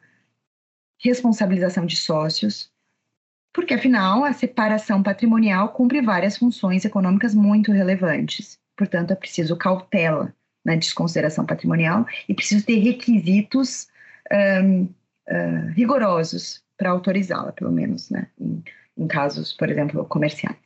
[1.00, 2.71] responsabilização de sócios,
[3.54, 8.60] porque afinal a separação patrimonial cumpre várias funções econômicas muito relevantes.
[8.76, 10.34] Portanto, é preciso cautela
[10.64, 13.88] na desconsideração patrimonial e preciso ter requisitos
[14.64, 18.28] um, uh, rigorosos para autorizá-la, pelo menos, né?
[18.40, 18.64] Em,
[18.98, 20.58] em casos, por exemplo, comerciais.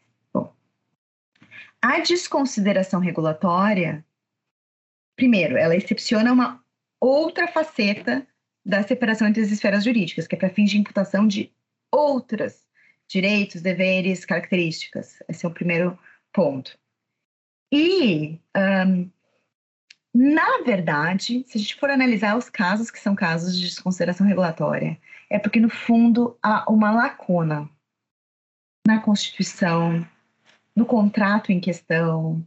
[1.81, 4.03] A desconsideração regulatória,
[5.15, 6.59] primeiro, ela excepciona uma
[6.99, 8.25] outra faceta
[8.65, 11.51] da separação entre as esferas jurídicas, que é para fins de imputação de
[11.91, 12.64] outros
[13.07, 15.21] direitos, deveres, características.
[15.27, 15.97] Esse é o primeiro
[16.33, 16.77] ponto.
[17.71, 18.39] E,
[18.87, 19.09] um,
[20.13, 24.97] na verdade, se a gente for analisar os casos que são casos de desconsideração regulatória,
[25.29, 27.69] é porque, no fundo, há uma lacuna
[28.87, 30.07] na Constituição,
[30.75, 32.45] no contrato em questão,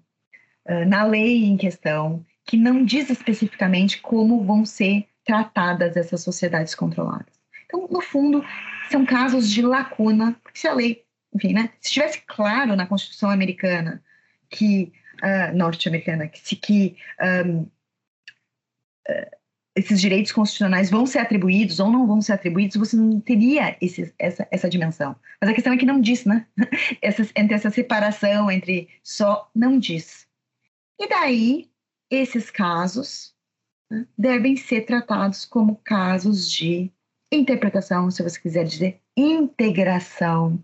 [0.87, 7.35] na lei em questão, que não diz especificamente como vão ser tratadas essas sociedades controladas.
[7.67, 8.43] Então, no fundo,
[8.93, 13.31] são casos de lacuna, porque se a lei, enfim, né, se estivesse claro na Constituição
[13.31, 14.03] americana
[14.51, 16.97] que uh, norte-americana que, que
[17.47, 19.39] um, uh,
[19.79, 24.13] esses direitos constitucionais vão ser atribuídos ou não vão ser atribuídos, você não teria esse,
[24.19, 25.15] essa, essa dimensão.
[25.41, 26.47] Mas a questão é que não diz, né?
[27.01, 30.27] Essa, entre essa separação entre só não diz.
[30.99, 31.71] E daí
[32.11, 33.35] esses casos
[33.89, 36.91] né, devem ser tratados como casos de
[37.31, 40.63] interpretação, se você quiser dizer, integração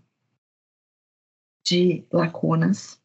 [1.65, 3.01] de lacunas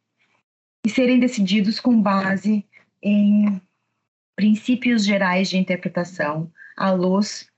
[0.84, 2.64] e serem decididos com base
[3.02, 3.60] em
[4.36, 7.50] princípios gerais de interpretação à luz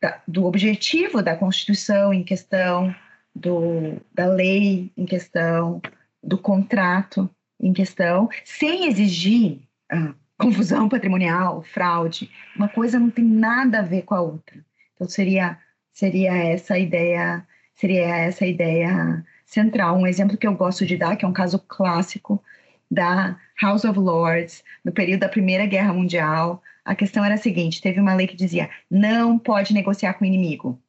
[0.00, 2.94] da, do objetivo da Constituição em questão,
[3.34, 5.80] do, da lei em questão,
[6.22, 7.28] do contrato
[7.60, 12.30] em questão, sem exigir ah, confusão patrimonial, fraude.
[12.54, 14.64] Uma coisa não tem nada a ver com a outra.
[14.98, 15.58] Então seria
[15.92, 19.96] seria essa ideia seria essa ideia central.
[19.96, 22.42] Um exemplo que eu gosto de dar, que é um caso clássico
[22.90, 26.62] da House of Lords no período da Primeira Guerra Mundial.
[26.84, 30.26] A questão era a seguinte: teve uma lei que dizia não pode negociar com o
[30.26, 30.80] inimigo.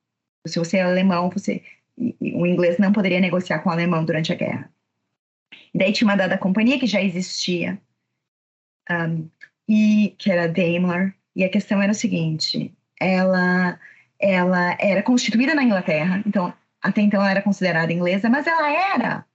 [0.47, 1.61] Se você é alemão, você
[1.97, 4.71] o inglês não poderia negociar com o alemão durante a guerra.
[5.73, 7.79] E daí tinha uma dada companhia que já existia,
[8.89, 9.29] um,
[9.67, 11.13] e que era Daimler.
[11.35, 13.79] E a questão era o seguinte: ela
[14.19, 19.25] ela era constituída na Inglaterra, então até então ela era considerada inglesa, mas ela era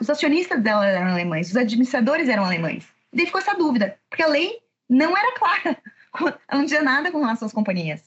[0.00, 2.86] os acionistas dela eram alemães, os administradores eram alemães.
[3.12, 5.78] E daí ficou essa dúvida, porque a lei não era clara,
[6.18, 8.02] ela não dizia nada com relação às companhias.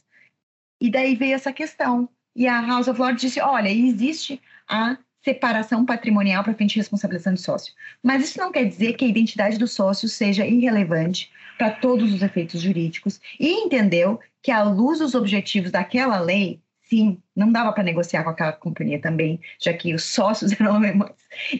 [0.81, 2.09] E daí veio essa questão.
[2.35, 7.33] E a House of Lords disse: olha, existe a separação patrimonial para fim de responsabilização
[7.33, 7.73] de sócio.
[8.01, 12.21] Mas isso não quer dizer que a identidade do sócio seja irrelevante para todos os
[12.21, 17.83] efeitos jurídicos e entendeu que, à luz dos objetivos daquela lei, sim, não dava para
[17.83, 21.11] negociar com aquela companhia também, já que os sócios eram alemães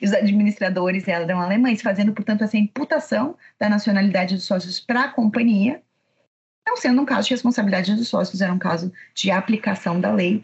[0.01, 5.07] e os administradores eram alemães, fazendo, portanto, essa imputação da nacionalidade dos sócios para a
[5.09, 5.81] companhia,
[6.65, 10.41] não sendo um caso de responsabilidade dos sócios, era um caso de aplicação da lei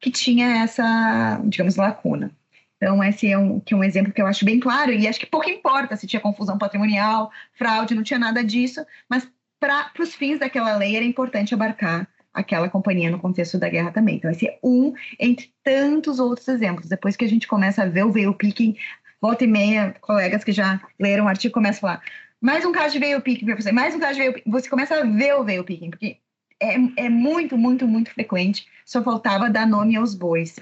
[0.00, 2.30] que tinha essa, digamos, lacuna.
[2.78, 5.20] Então, esse é um, que é um exemplo que eu acho bem claro, e acho
[5.20, 9.28] que pouco importa se tinha confusão patrimonial, fraude, não tinha nada disso, mas
[9.62, 14.16] para os fins daquela lei era importante abarcar aquela companhia no contexto da guerra também.
[14.16, 16.88] Então, esse é um entre tantos outros exemplos.
[16.88, 18.76] Depois que a gente começa a ver o veio picking,
[19.20, 22.02] volta e meia, colegas que já leram o artigo começam a falar,
[22.40, 24.50] mais um caso de veio picking para você, mais um caso de veio picking.
[24.50, 26.16] Você começa a ver o veio picking, porque
[26.58, 28.66] é, é muito, muito, muito frequente.
[28.84, 30.56] Só faltava dar nome aos bois.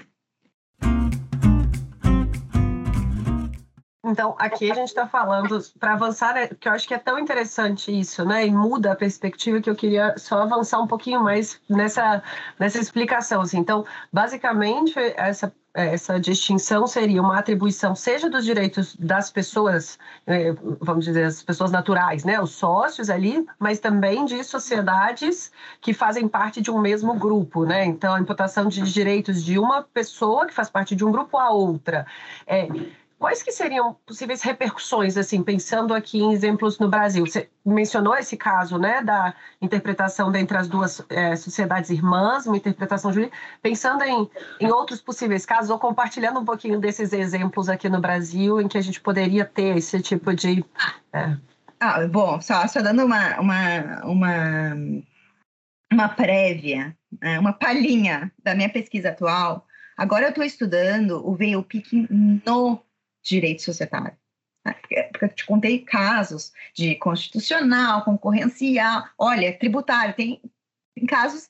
[4.11, 7.17] Então, aqui a gente está falando, para avançar, né, que eu acho que é tão
[7.17, 8.45] interessante isso, né?
[8.45, 12.21] E muda a perspectiva que eu queria só avançar um pouquinho mais nessa,
[12.59, 13.41] nessa explicação.
[13.41, 13.57] Assim.
[13.57, 19.97] Então, basicamente, essa, essa distinção seria uma atribuição, seja dos direitos das pessoas,
[20.27, 22.41] é, vamos dizer, as pessoas naturais, né?
[22.41, 27.85] Os sócios ali, mas também de sociedades que fazem parte de um mesmo grupo, né?
[27.85, 31.49] Então, a imputação de direitos de uma pessoa que faz parte de um grupo a
[31.49, 32.05] outra.
[32.45, 32.67] É,
[33.21, 37.23] Quais que seriam possíveis repercussões, assim, pensando aqui em exemplos no Brasil?
[37.23, 43.13] Você mencionou esse caso, né, da interpretação dentre as duas é, sociedades irmãs, uma interpretação
[43.13, 43.37] jurídica.
[43.61, 44.27] Pensando em,
[44.59, 48.79] em outros possíveis casos, ou compartilhando um pouquinho desses exemplos aqui no Brasil, em que
[48.79, 50.65] a gente poderia ter esse tipo de...
[51.13, 51.37] É...
[51.79, 54.75] Ah, bom, só, só dando uma, uma, uma,
[55.93, 61.61] uma prévia, né, uma palhinha da minha pesquisa atual, Agora eu estou estudando o veio
[61.61, 62.07] picking
[62.43, 62.81] no
[63.21, 64.17] direito societário.
[64.65, 64.73] Né?
[65.11, 70.41] Porque eu te contei casos de constitucional, concorrencial, olha, tributário, tem,
[70.95, 71.49] tem casos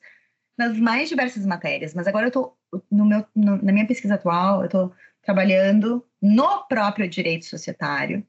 [0.56, 2.58] nas mais diversas matérias, mas agora eu estou,
[2.90, 8.26] no meu, no, na minha pesquisa atual, eu estou trabalhando no próprio direito societário.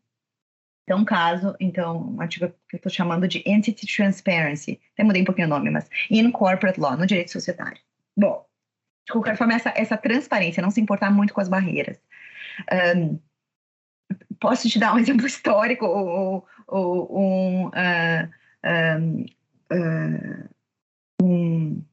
[0.84, 5.22] Então, um caso, então, um artigo que eu estou chamando de Entity Transparency, até mudei
[5.22, 7.80] um pouquinho o nome, mas in Corporate Law, no direito societário.
[8.16, 8.46] Bom,
[9.06, 12.00] de qualquer forma, essa, essa transparência, não se importar muito com as barreiras.
[12.96, 13.20] Um,
[14.44, 18.30] posso te dar um exemplo histórico ou, ou um, uh,
[18.92, 19.26] um,
[21.22, 21.84] um,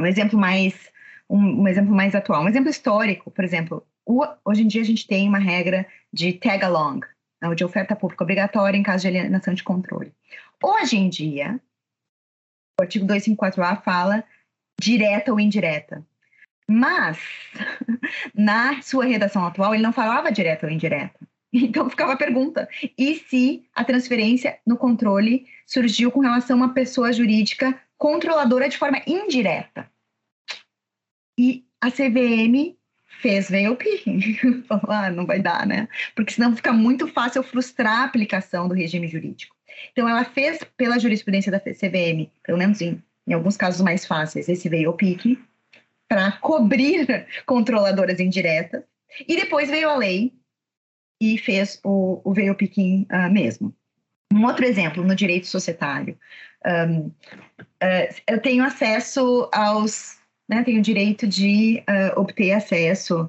[0.00, 0.90] um, exemplo mais
[1.28, 5.06] um, exemplo mais atual, um exemplo histórico, por exemplo, o, hoje em dia a gente
[5.06, 7.00] tem uma regra de tag along,
[7.40, 10.12] né, de oferta pública obrigatória em caso de alienação de controle.
[10.62, 11.60] Hoje em dia,
[12.80, 14.24] o artigo 254A fala
[14.80, 16.04] direta ou indireta.
[16.68, 17.18] Mas,
[18.34, 21.18] na sua redação atual, ele não falava direta ou indireta.
[21.62, 26.74] Então ficava a pergunta: e se a transferência no controle surgiu com relação a uma
[26.74, 29.90] pessoa jurídica controladora de forma indireta?
[31.38, 32.76] E a CVM
[33.20, 34.62] fez veio picking.
[34.68, 35.88] Falou, ah, não vai dar, né?
[36.14, 39.54] Porque senão fica muito fácil frustrar a aplicação do regime jurídico.
[39.92, 44.48] Então, ela fez, pela jurisprudência da CVM, pelo menos em, em alguns casos mais fáceis,
[44.48, 45.38] esse veio pique
[46.08, 48.82] para cobrir controladoras indiretas.
[49.26, 50.32] E depois veio a lei
[51.22, 53.72] e fez o, o veio picking uh, mesmo.
[54.32, 56.18] Um outro exemplo no direito societário.
[56.66, 60.18] Um, uh, eu tenho acesso aos
[60.48, 63.28] né, tem o direito de uh, obter acesso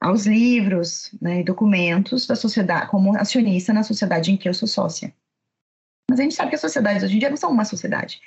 [0.00, 4.68] aos livros né, e documentos da sociedade, como acionista na sociedade em que eu sou
[4.68, 5.12] sócia.
[6.08, 8.20] Mas a gente sabe que as sociedades hoje em dia não são uma sociedade.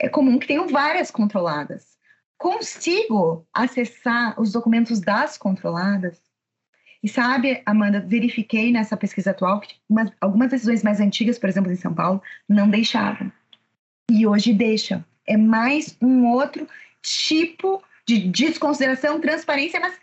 [0.00, 1.98] É comum que tenham várias controladas.
[2.38, 6.25] Consigo acessar os documentos das controladas?
[7.06, 11.70] E sabe, Amanda, verifiquei nessa pesquisa atual que umas, algumas decisões mais antigas, por exemplo,
[11.70, 13.30] em São Paulo, não deixavam.
[14.10, 15.04] E hoje deixam.
[15.24, 16.66] É mais um outro
[17.00, 19.96] tipo de desconsideração, transparência, mas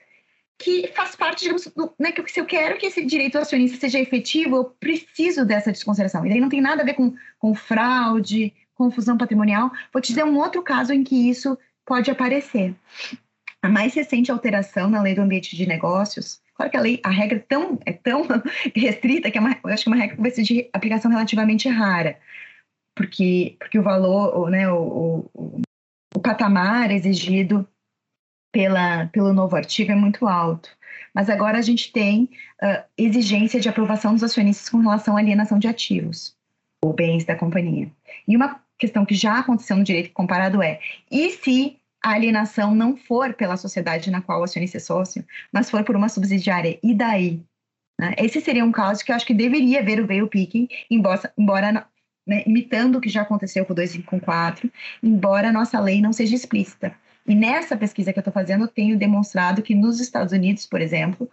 [0.58, 4.00] que faz parte, digamos, do, né, que se eu quero que esse direito acionista seja
[4.00, 6.26] efetivo, eu preciso dessa desconsideração.
[6.26, 9.70] E daí não tem nada a ver com, com fraude, confusão patrimonial.
[9.92, 12.74] Vou te dizer um outro caso em que isso pode aparecer.
[13.64, 17.10] A mais recente alteração na lei do ambiente de negócios, claro que a lei, a
[17.10, 18.28] regra é tão, é tão
[18.76, 21.10] restrita que é uma, eu acho que é uma regra que vai ser de aplicação
[21.10, 22.20] relativamente rara,
[22.94, 25.62] porque, porque o valor, né, o, o,
[26.14, 27.66] o patamar exigido
[28.52, 30.70] pela, pelo novo artigo é muito alto.
[31.16, 32.30] Mas agora a gente tem
[32.62, 36.36] uh, exigência de aprovação dos acionistas com relação à alienação de ativos
[36.84, 37.90] ou bens da companhia.
[38.28, 42.98] E uma questão que já aconteceu no direito comparado é: e se a alienação não
[42.98, 46.78] for pela sociedade na qual o acionista é sócio, mas for por uma subsidiária?
[46.84, 47.42] E daí?
[48.00, 48.14] Né?
[48.18, 51.88] Esse seria um caso que eu acho que deveria haver o veio picking, embora, embora
[52.28, 56.36] né, imitando o que já aconteceu com o 254, embora a nossa lei não seja
[56.36, 56.96] explícita.
[57.26, 60.82] E nessa pesquisa que eu estou fazendo, eu tenho demonstrado que nos Estados Unidos, por
[60.82, 61.30] exemplo,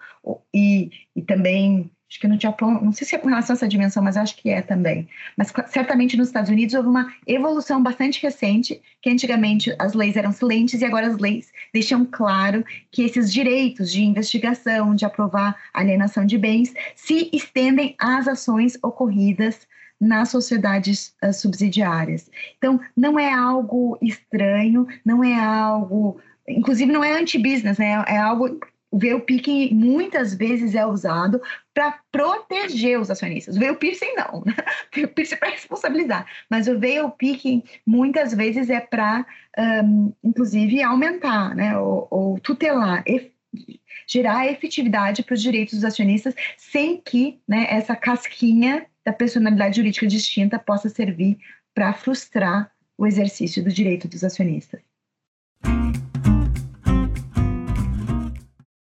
[0.55, 3.69] e, e também, acho que no Japão, não sei se é com relação a essa
[3.69, 5.09] dimensão, mas acho que é também.
[5.37, 10.33] Mas certamente nos Estados Unidos houve uma evolução bastante recente, que antigamente as leis eram
[10.33, 16.27] silentes e agora as leis deixam claro que esses direitos de investigação, de aprovar alienação
[16.27, 19.69] de bens, se estendem às ações ocorridas
[20.01, 22.29] nas sociedades uh, subsidiárias.
[22.59, 26.19] Então, não é algo estranho, não é algo.
[26.49, 28.03] Inclusive, não é anti-business, né?
[28.09, 28.59] É algo.
[28.91, 31.41] O veio picking muitas vezes é usado
[31.73, 33.57] para proteger os acionistas.
[33.57, 34.55] O veio piercing não, né?
[34.93, 39.25] o veio piercing é para responsabilizar, mas o veio picking muitas vezes é para,
[39.85, 41.79] um, inclusive, aumentar, né?
[41.79, 43.05] Ou, ou tutelar,
[44.07, 50.07] gerar efetividade para os direitos dos acionistas, sem que né, essa casquinha da personalidade jurídica
[50.07, 51.39] distinta possa servir
[51.75, 54.81] para frustrar o exercício do direito dos acionistas.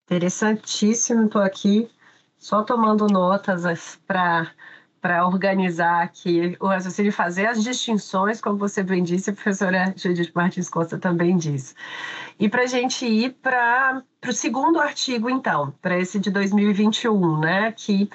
[0.10, 1.88] Interessantíssimo, estou aqui
[2.36, 4.52] só tomando notas para
[5.02, 10.32] para organizar aqui o raciocínio fazer as distinções, como você bem disse, a professora Judith
[10.36, 11.74] Martins Costa também disse.
[12.38, 17.72] E para a gente ir para o segundo artigo, então, para esse de 2021, né,
[17.72, 18.10] que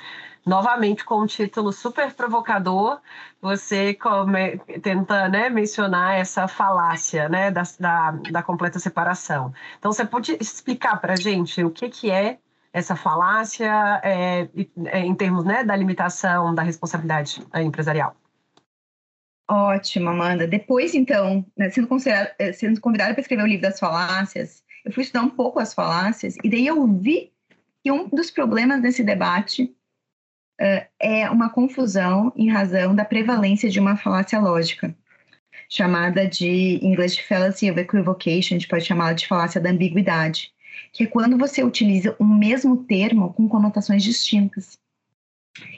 [0.45, 3.01] novamente com um título super provocador,
[3.40, 9.53] você come, tenta né, mencionar essa falácia né, da, da, da, completa separação.
[9.78, 12.38] Então, você pode explicar para a gente o que, que é
[12.72, 14.49] essa falácia é,
[14.86, 18.16] é, em termos né, da limitação da responsabilidade empresarial?
[19.49, 20.47] Ótimo, Amanda.
[20.47, 21.88] Depois, então, né, sendo,
[22.38, 25.74] eh, sendo convidada para escrever o livro das falácias, eu fui estudar um pouco as
[25.74, 27.30] falácias e daí eu vi
[27.82, 29.74] que um dos problemas desse debate
[31.00, 34.94] é uma confusão em razão da prevalência de uma falácia lógica,
[35.68, 40.52] chamada de English Fallacy of Equivocation, a gente pode chamá-la de falácia da ambiguidade,
[40.92, 44.78] que é quando você utiliza o mesmo termo com conotações distintas.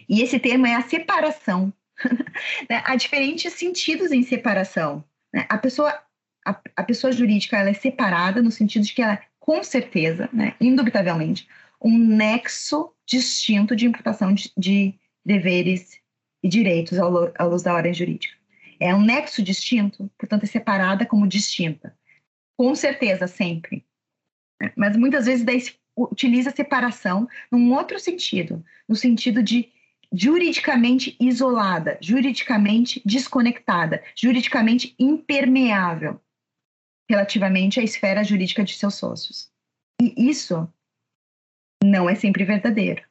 [0.08, 1.72] E esse termo é a separação.
[2.68, 2.82] Né?
[2.84, 5.02] Há diferentes sentidos em separação.
[5.32, 5.46] Né?
[5.48, 5.98] A pessoa
[6.46, 10.54] a, a, pessoa jurídica ela é separada no sentido de que ela, com certeza, né,
[10.60, 11.48] indubitavelmente,
[11.86, 16.00] um nexo distinto de imputação de, de deveres
[16.42, 18.34] e direitos à luz da ordem jurídica.
[18.80, 21.96] É um nexo distinto, portanto, é separada como distinta.
[22.58, 23.86] Com certeza, sempre.
[24.74, 29.70] Mas muitas vezes daí se utiliza a separação num outro sentido, no sentido de
[30.12, 36.20] juridicamente isolada, juridicamente desconectada, juridicamente impermeável
[37.08, 39.48] relativamente à esfera jurídica de seus sócios.
[40.02, 40.68] E isso
[41.82, 43.02] não é sempre verdadeiro.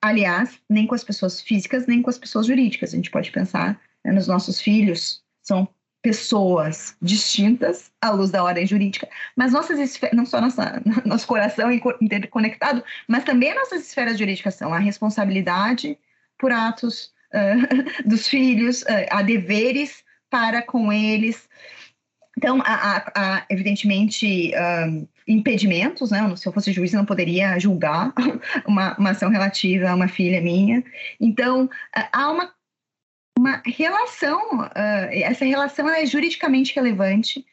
[0.00, 2.92] Aliás, nem com as pessoas físicas, nem com as pessoas jurídicas.
[2.92, 5.68] A gente pode pensar né, nos nossos filhos, são
[6.02, 11.70] pessoas distintas à luz da ordem jurídica, mas nossas não só nossa, nosso coração
[12.00, 15.98] interconectado, mas também nossas esferas jurídicas são a responsabilidade
[16.38, 21.48] por atos uh, dos filhos, uh, há deveres para com eles.
[22.38, 22.62] Então,
[23.50, 24.52] evidentemente,
[24.88, 26.34] um, impedimentos, né?
[26.36, 28.12] Se eu fosse juiz, eu não poderia julgar
[28.66, 30.82] uma, uma ação relativa a uma filha minha.
[31.20, 31.68] Então,
[32.12, 32.52] há uma
[33.38, 37.46] uma relação, uh, essa relação é juridicamente relevante,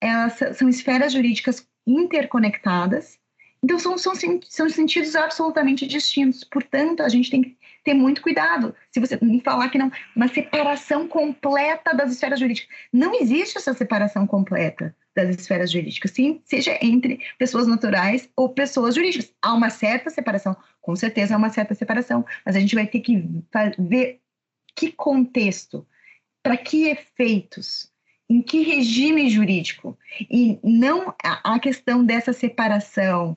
[0.00, 3.18] elas são esferas jurídicas interconectadas,
[3.60, 4.12] então são, são,
[4.42, 8.76] são sentidos absolutamente distintos, portanto, a gente tem que ter muito cuidado.
[8.92, 14.28] Se você falar que não, uma separação completa das esferas jurídicas, não existe essa separação
[14.28, 19.32] completa das esferas jurídicas, sim, seja entre pessoas naturais ou pessoas jurídicas.
[19.40, 23.00] Há uma certa separação, com certeza há uma certa separação, mas a gente vai ter
[23.00, 23.24] que
[23.78, 24.20] ver
[24.74, 25.86] que contexto,
[26.42, 27.90] para que efeitos,
[28.28, 33.36] em que regime jurídico, e não a, questão dessa separação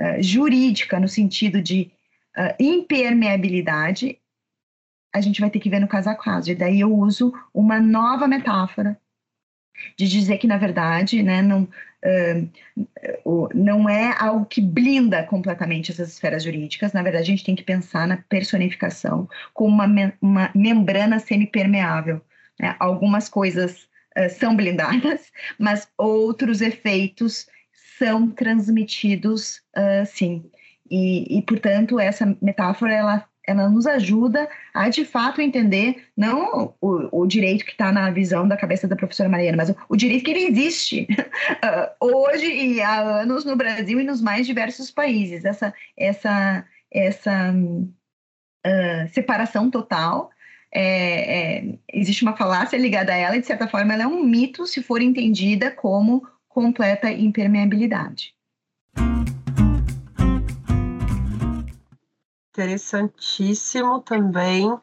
[0.00, 1.90] uh, jurídica no sentido de
[2.36, 4.18] uh, impermeabilidade,
[5.14, 6.50] a gente vai ter que ver no caso a caso.
[6.50, 9.00] E daí eu uso uma nova metáfora
[9.96, 16.10] de dizer que, na verdade, né, não, uh, não é algo que blinda completamente essas
[16.10, 16.92] esferas jurídicas.
[16.92, 22.20] Na verdade, a gente tem que pensar na personificação como uma, me uma membrana semipermeável.
[22.58, 22.74] Né?
[22.78, 27.46] Algumas coisas uh, são blindadas, mas outros efeitos
[27.98, 30.50] são transmitidos, uh, sim.
[30.90, 37.22] E, e, portanto, essa metáfora ela ela nos ajuda a de fato entender não o,
[37.22, 40.24] o direito que está na visão da cabeça da professora Mariana, mas o, o direito
[40.24, 45.44] que ele existe uh, hoje e há anos no Brasil e nos mais diversos países.
[45.44, 50.30] Essa, essa, essa uh, separação total.
[50.76, 54.24] É, é, existe uma falácia ligada a ela e, de certa forma, ela é um
[54.24, 58.34] mito se for entendida como completa impermeabilidade.
[62.54, 64.78] Interessantíssimo também.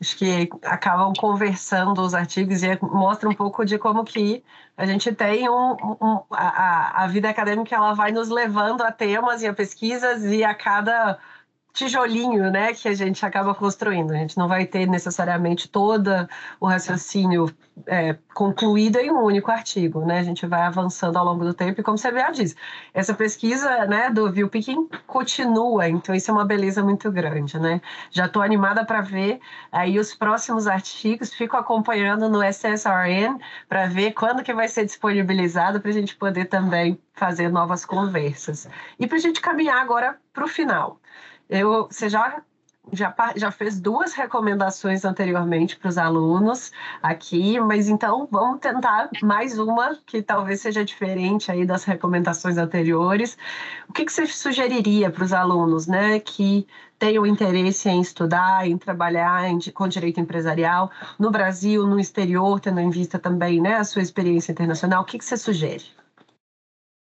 [0.00, 4.44] Acho que acabam conversando os artigos e mostra um pouco de como que
[4.76, 9.42] a gente tem um, um a, a vida acadêmica ela vai nos levando a temas
[9.42, 11.18] e a pesquisas e a cada
[11.74, 14.12] tijolinho, né, que a gente acaba construindo.
[14.12, 16.08] A gente não vai ter necessariamente todo
[16.60, 17.52] o raciocínio
[17.88, 20.20] é, concluído em um único artigo, né?
[20.20, 22.54] A gente vai avançando ao longo do tempo e como você bem diz,
[22.94, 27.80] essa pesquisa, né, do Pequim continua, então isso é uma beleza muito grande, né?
[28.10, 29.40] Já estou animada para ver
[29.72, 33.36] aí os próximos artigos, fico acompanhando no SSRN
[33.68, 38.68] para ver quando que vai ser disponibilizado para a gente poder também fazer novas conversas.
[38.98, 41.00] E para a gente caminhar agora para o final.
[41.48, 42.42] Eu, você já,
[42.92, 46.72] já, já fez duas recomendações anteriormente para os alunos
[47.02, 53.36] aqui, mas então vamos tentar mais uma que talvez seja diferente aí das recomendações anteriores.
[53.88, 56.66] O que, que você sugeriria para os alunos, né, que
[56.98, 62.80] tenham interesse em estudar, em trabalhar em, com direito empresarial no Brasil, no exterior, tendo
[62.80, 65.02] em vista também, né, a sua experiência internacional?
[65.02, 65.84] O que, que você sugere?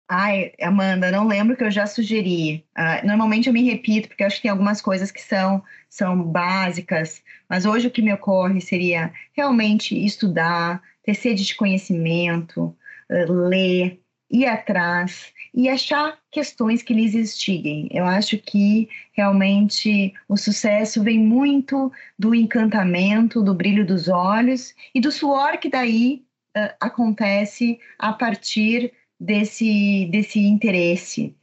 [0.10, 2.66] Ai, Amanda, não lembro que eu já sugeri.
[2.78, 7.22] Uh, normalmente eu me repito, porque acho que tem algumas coisas que são, são básicas,
[7.49, 12.76] mas hoje o que me ocorre seria realmente estudar, ter sede de conhecimento,
[13.12, 13.99] uh, ler,
[14.32, 17.89] ir atrás e achar questões que lhes instiguem.
[17.91, 25.01] Eu acho que realmente o sucesso vem muito do encantamento, do brilho dos olhos e
[25.01, 26.24] do suor que daí
[26.58, 31.36] uh, acontece a partir desse, desse interesse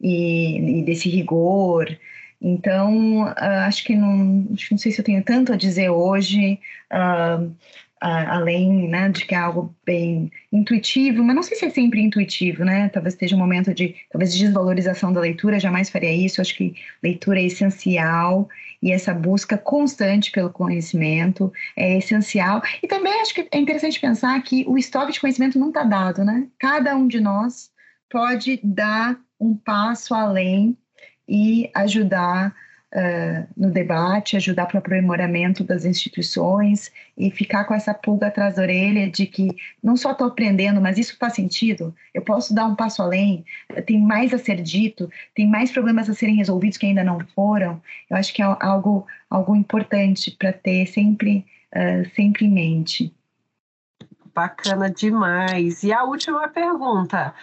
[0.00, 1.88] e, e desse rigor.
[2.40, 3.34] Então, uh,
[3.66, 6.58] acho que não, não sei se eu tenho tanto a dizer hoje,
[6.92, 7.54] uh, uh,
[8.02, 12.64] além né, de que é algo bem intuitivo, mas não sei se é sempre intuitivo,
[12.64, 12.88] né?
[12.88, 16.40] Talvez esteja um momento de, talvez de desvalorização da leitura, jamais faria isso.
[16.40, 18.48] Acho que leitura é essencial
[18.82, 22.60] e essa busca constante pelo conhecimento é essencial.
[22.82, 26.24] E também acho que é interessante pensar que o estoque de conhecimento não está dado,
[26.24, 26.48] né?
[26.58, 27.70] Cada um de nós
[28.10, 30.76] pode dar um passo além
[31.28, 32.54] e ajudar
[32.92, 38.56] uh, no debate, ajudar para o aprimoramento das instituições e ficar com essa pulga atrás
[38.56, 39.48] da orelha de que
[39.82, 43.44] não só estou aprendendo, mas isso faz sentido, eu posso dar um passo além,
[43.86, 47.80] tem mais a ser dito, tem mais problemas a serem resolvidos que ainda não foram.
[48.08, 53.14] Eu acho que é algo, algo importante para ter sempre, uh, sempre em mente.
[54.34, 55.82] Bacana demais.
[55.82, 57.34] E a última pergunta.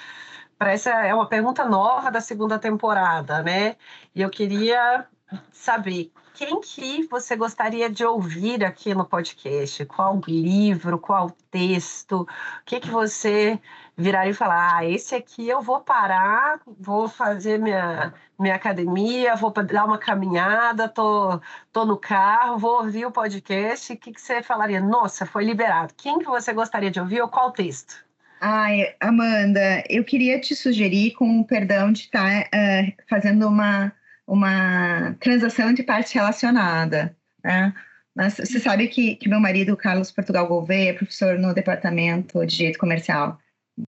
[0.59, 3.77] Essa é uma pergunta nova da segunda temporada, né?
[4.13, 5.07] E eu queria
[5.51, 9.85] saber quem que você gostaria de ouvir aqui no podcast?
[9.85, 12.21] Qual livro, qual texto?
[12.21, 12.27] O
[12.65, 13.59] que que você
[13.97, 19.51] viraria e falar, ah, esse aqui eu vou parar, vou fazer minha, minha academia, vou
[19.51, 21.41] dar uma caminhada, tô,
[21.73, 23.91] tô no carro, vou ouvir o podcast.
[23.91, 24.79] O que, que você falaria?
[24.79, 25.93] Nossa, foi liberado.
[25.97, 28.05] Quem que você gostaria de ouvir ou qual texto?
[28.39, 33.91] Ai, Amanda, eu queria te sugerir, com o perdão de estar uh, fazendo uma,
[34.29, 37.17] uma transação de parte relacionada.
[37.43, 37.73] Né?
[38.15, 42.55] Mas você sabe que, que meu marido, Carlos Portugal Gouveia, é professor no Departamento de
[42.55, 43.39] Direito Comercial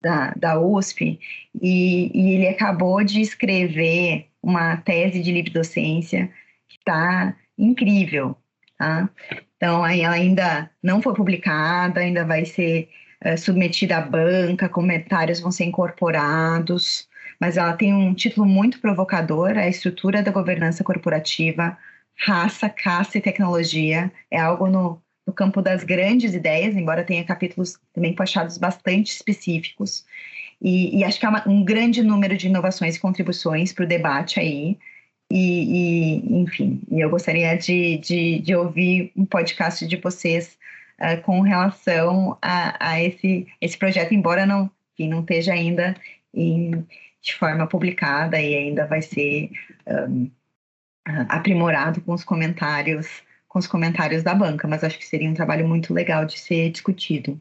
[0.02, 1.20] da, da USP,
[1.62, 6.32] e, e ele acabou de escrever uma tese de livre docência
[6.68, 8.36] que está incrível.
[8.80, 9.10] Tá?
[9.58, 12.90] Então, ela ainda não foi publicada, ainda vai ser
[13.20, 17.08] é, submetida à banca, comentários vão ser incorporados,
[17.42, 21.76] mas ela tem um título muito provocador, a estrutura da governança corporativa,
[22.16, 27.80] raça, caça e tecnologia, é algo no, no campo das grandes ideias, embora tenha capítulos
[27.94, 30.06] também puxados bastante específicos,
[30.62, 33.88] e, e acho que há uma, um grande número de inovações e contribuições para o
[33.88, 34.78] debate aí,
[35.32, 40.60] e, e, enfim, eu gostaria de, de, de ouvir um podcast de vocês
[41.00, 45.96] uh, com relação a, a, esse, esse projeto, embora não, enfim, não esteja ainda
[46.34, 46.86] em,
[47.22, 49.52] de forma publicada e ainda vai ser
[49.88, 50.32] um,
[51.30, 55.68] aprimorado com os comentários com os comentários da banca, mas acho que seria um trabalho
[55.68, 57.38] muito legal de ser discutido.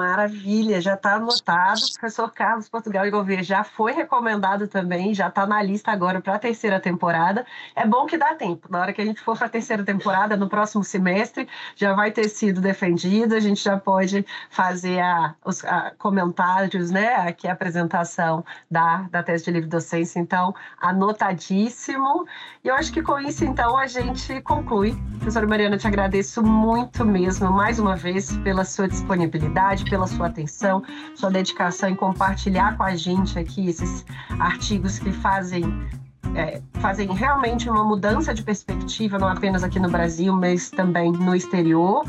[0.00, 1.78] Maravilha, já está anotado.
[1.78, 6.22] O professor Carlos Portugal e Gouveia já foi recomendado também, já está na lista agora
[6.22, 7.44] para a terceira temporada.
[7.76, 8.66] É bom que dá tempo.
[8.70, 11.46] Na hora que a gente for para a terceira temporada, no próximo semestre,
[11.76, 17.16] já vai ter sido defendido, a gente já pode fazer a, os a, comentários, né?
[17.16, 20.18] Aqui a apresentação da, da tese de livre docência.
[20.18, 22.26] Então, anotadíssimo.
[22.64, 24.96] E eu acho que com isso, então, a gente conclui.
[25.18, 30.82] Professora Mariana, te agradeço muito mesmo, mais uma vez, pela sua disponibilidade pela sua atenção,
[31.14, 34.06] sua dedicação em compartilhar com a gente aqui esses
[34.38, 35.64] artigos que fazem
[36.36, 41.34] é, fazem realmente uma mudança de perspectiva, não apenas aqui no Brasil, mas também no
[41.34, 42.04] exterior.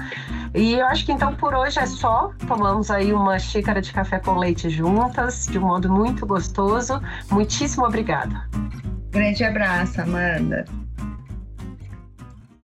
[0.54, 2.32] E eu acho que então por hoje é só.
[2.48, 7.02] Tomamos aí uma xícara de café com leite juntas, de um modo muito gostoso.
[7.32, 8.48] Muitíssimo obrigada.
[9.10, 10.66] Grande abraço, Amanda.